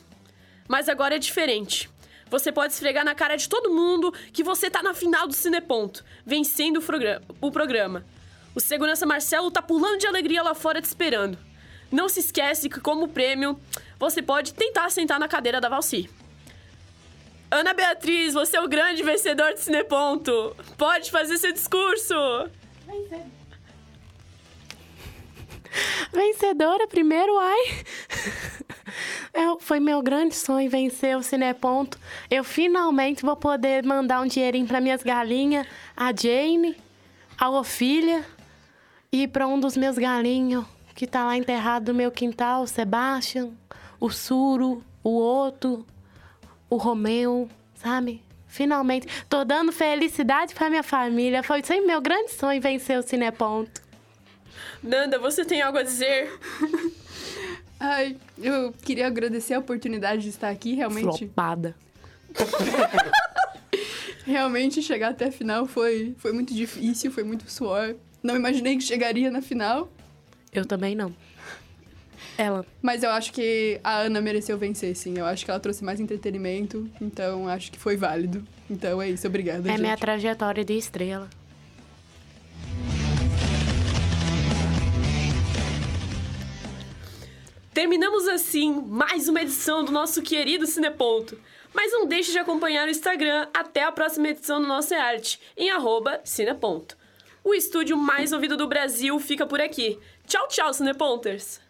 Mas 0.69 0.89
agora 0.89 1.17
é 1.17 1.19
diferente. 1.19 1.89
Você 2.31 2.51
pode 2.51 2.73
esfregar 2.73 3.05
na 3.05 3.15
cara 3.15 3.37
de 3.37 3.49
todo 3.49 3.71
mundo 3.71 4.13
que 4.33 4.43
você 4.43 4.71
tá 4.71 4.83
na 4.83 4.95
final 4.95 5.27
do 5.27 5.35
Cineponto, 5.35 6.05
vencendo 6.25 6.79
o, 6.79 6.83
programa. 6.83 7.23
O, 7.41 7.51
programa. 7.51 8.05
o 8.55 8.61
segurança 8.61 9.07
Marcelo 9.07 9.51
tá 9.51 9.63
pulando 9.63 9.99
de 9.99 10.07
alegria 10.07 10.43
lá 10.43 10.55
fora 10.55 10.81
te 10.81 10.87
esperando. 10.87 11.39
Não 11.91 12.09
se 12.09 12.21
esquece 12.21 12.69
que, 12.69 12.81
como 12.81 13.09
prêmio, 13.09 13.61
você 13.99 14.21
pode 14.21 14.55
tentar 14.55 14.91
sentar 14.91 15.21
na 15.21 15.29
cadeira 15.29 15.61
da 15.61 15.69
Valci. 15.69 16.11
Ana 17.51 17.73
Beatriz, 17.73 18.35
você 18.35 18.57
é 18.57 18.61
o 18.61 18.67
grande 18.67 19.03
vencedor 19.03 19.53
do 19.53 19.61
Cineponto. 19.61 20.57
Pode 20.77 21.11
fazer 21.11 21.39
seu 21.39 21.53
discurso. 21.53 22.15
Vencedora 26.13 26.87
primeiro, 26.87 27.37
ai. 27.39 27.85
Eu, 29.35 29.59
foi 29.59 29.81
meu 29.81 30.01
grande 30.01 30.35
sonho 30.35 30.71
vencer 30.71 31.17
o 31.17 31.23
Cineponto. 31.23 31.99
Eu 32.31 32.45
finalmente 32.45 33.25
vou 33.25 33.37
poder 33.37 33.85
mandar 33.85 34.21
um 34.21 34.27
dinheirinho 34.27 34.67
para 34.67 34.81
minhas 34.81 35.03
galinhas, 35.03 35.67
a 35.97 36.13
Jane, 36.13 36.77
a 37.37 37.51
Ofília 37.51 38.25
e 39.11 39.27
para 39.27 39.47
um 39.47 39.59
dos 39.59 39.77
meus 39.77 39.99
galinhos 39.99 40.65
que 40.95 41.07
tá 41.07 41.25
lá 41.25 41.37
enterrado 41.37 41.93
no 41.93 41.99
meu 41.99 42.13
quintal, 42.13 42.63
o 42.63 42.67
Sebastian, 42.69 43.51
o 43.99 44.11
Suro, 44.11 44.85
o 45.03 45.11
Outro, 45.11 45.85
o 46.71 46.77
Romeu, 46.77 47.49
sabe? 47.75 48.23
Finalmente, 48.47 49.09
tô 49.29 49.45
dando 49.45 49.73
felicidade 49.73 50.55
para 50.55 50.71
minha 50.71 50.85
família. 50.85 51.43
Foi 51.43 51.61
sempre 51.65 51.87
meu 51.87 52.01
grande 52.01 52.31
sonho 52.31 52.61
vencer 52.61 52.97
o 52.97 53.03
Cineponto. 53.03 53.83
Nanda, 54.83 55.19
você 55.19 55.45
tem 55.45 55.63
algo 55.63 55.79
a 55.79 55.83
dizer? 55.83 56.33
Ai, 57.79 58.17
eu 58.39 58.73
queria 58.83 59.07
agradecer 59.07 59.55
a 59.55 59.59
oportunidade 59.59 60.23
de 60.23 60.29
estar 60.29 60.49
aqui, 60.49 60.75
realmente. 60.75 61.19
Flopada. 61.19 61.75
realmente 64.25 64.83
chegar 64.83 65.11
até 65.11 65.27
a 65.27 65.33
final 65.33 65.67
foi, 65.67 66.15
foi 66.19 66.33
muito 66.33 66.55
difícil, 66.55 67.11
foi 67.11 67.25
muito 67.25 67.51
suor. 67.51 67.95
Não 68.23 68.35
imaginei 68.37 68.77
que 68.77 68.83
chegaria 68.83 69.31
na 69.31 69.43
final. 69.43 69.93
Eu 70.53 70.65
também 70.65 70.95
não. 70.95 71.15
Ela. 72.37 72.65
Mas 72.83 73.03
eu 73.03 73.11
acho 73.11 73.33
que 73.33 73.79
a 73.85 73.99
Ana 74.01 74.21
mereceu 74.21 74.59
vencer, 74.59 74.97
sim. 74.97 75.19
Eu 75.19 75.27
acho 75.27 75.45
que 75.45 75.51
ela 75.51 75.61
trouxe 75.61 75.85
mais 75.85 76.01
entretenimento, 76.01 76.89
então 77.01 77.49
acho 77.49 77.71
que 77.71 77.79
foi 77.79 77.97
válido. 77.97 78.43
Então 78.69 79.01
é 79.01 79.11
isso, 79.11 79.27
obrigada. 79.27 79.69
É 79.69 79.73
gente. 79.73 79.81
minha 79.81 79.97
trajetória 79.97 80.65
de 80.65 80.77
estrela. 80.77 81.29
Terminamos 87.75 88.29
assim 88.29 88.71
mais 88.87 89.29
uma 89.29 89.43
edição 89.43 89.83
do 89.83 89.91
nosso 89.91 90.23
querido 90.23 90.65
Cineponto. 90.65 91.37
Mas 91.73 91.91
não 91.91 92.07
deixe 92.07 92.31
de 92.31 92.39
acompanhar 92.39 92.87
o 92.87 92.91
Instagram 92.91 93.49
até 93.53 93.83
a 93.83 93.91
próxima 93.91 94.29
edição 94.29 94.61
do 94.61 94.69
nosso 94.69 94.95
arte, 94.95 95.41
em 95.57 95.71
Cineponto. 96.23 96.97
O 97.43 97.53
estúdio 97.53 97.97
mais 97.97 98.33
ouvido 98.33 98.57
do 98.57 98.69
Brasil 98.69 99.19
fica 99.19 99.45
por 99.45 99.61
aqui. 99.61 99.99
Tchau, 100.25 100.47
tchau, 100.47 100.73
Cineponters! 100.73 101.61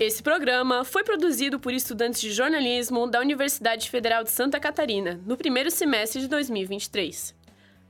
Esse 0.00 0.20
programa 0.20 0.82
foi 0.82 1.04
produzido 1.04 1.60
por 1.60 1.72
estudantes 1.72 2.20
de 2.20 2.32
jornalismo 2.32 3.06
da 3.06 3.20
Universidade 3.20 3.88
Federal 3.88 4.24
de 4.24 4.30
Santa 4.30 4.58
Catarina, 4.58 5.20
no 5.24 5.36
primeiro 5.36 5.70
semestre 5.70 6.22
de 6.22 6.26
2023. 6.26 7.38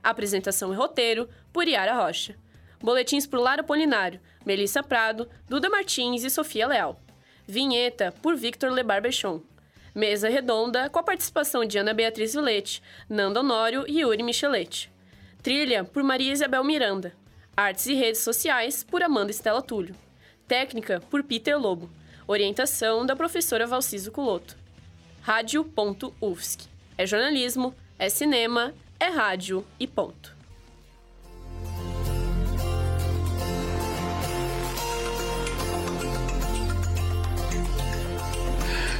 Apresentação 0.03 0.73
e 0.73 0.75
roteiro 0.75 1.29
por 1.51 1.67
Yara 1.67 1.93
Rocha. 1.93 2.35
Boletins 2.79 3.27
por 3.27 3.39
Lara 3.39 3.63
Polinário, 3.63 4.19
Melissa 4.45 4.81
Prado, 4.81 5.29
Duda 5.47 5.69
Martins 5.69 6.23
e 6.23 6.29
Sofia 6.29 6.67
Leal. 6.67 6.99
Vinheta 7.47 8.11
por 8.21 8.35
Victor 8.35 8.71
Lebar 8.71 9.01
Bechon. 9.01 9.41
Mesa 9.93 10.29
redonda 10.29 10.89
com 10.89 10.99
a 10.99 11.03
participação 11.03 11.65
de 11.65 11.77
Ana 11.77 11.93
Beatriz 11.93 12.33
Vilete, 12.33 12.81
Nando 13.09 13.41
Honório 13.41 13.85
e 13.87 13.99
Yuri 13.99 14.23
Michelete. 14.23 14.91
Trilha 15.43 15.83
por 15.83 16.01
Maria 16.01 16.31
Isabel 16.31 16.63
Miranda. 16.63 17.13
Artes 17.55 17.87
e 17.87 17.93
redes 17.93 18.21
sociais 18.21 18.83
por 18.83 19.03
Amanda 19.03 19.31
Estela 19.31 19.61
Túlio. 19.61 19.95
Técnica 20.47 21.01
por 21.09 21.23
Peter 21.23 21.59
Lobo. 21.59 21.89
Orientação 22.25 23.05
da 23.05 23.15
professora 23.15 23.67
Valciso 23.67 24.11
Culoto. 24.11 24.55
Rádio.UFSC. 25.21 26.69
É 26.97 27.05
jornalismo, 27.05 27.75
é 27.99 28.07
cinema, 28.09 28.73
é 29.01 29.07
rádio 29.07 29.65
e 29.79 29.87
ponto. 29.87 30.37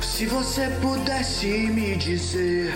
Se 0.02 0.26
você 0.26 0.70
pudesse 0.82 1.48
me 1.48 1.96
dizer 1.96 2.74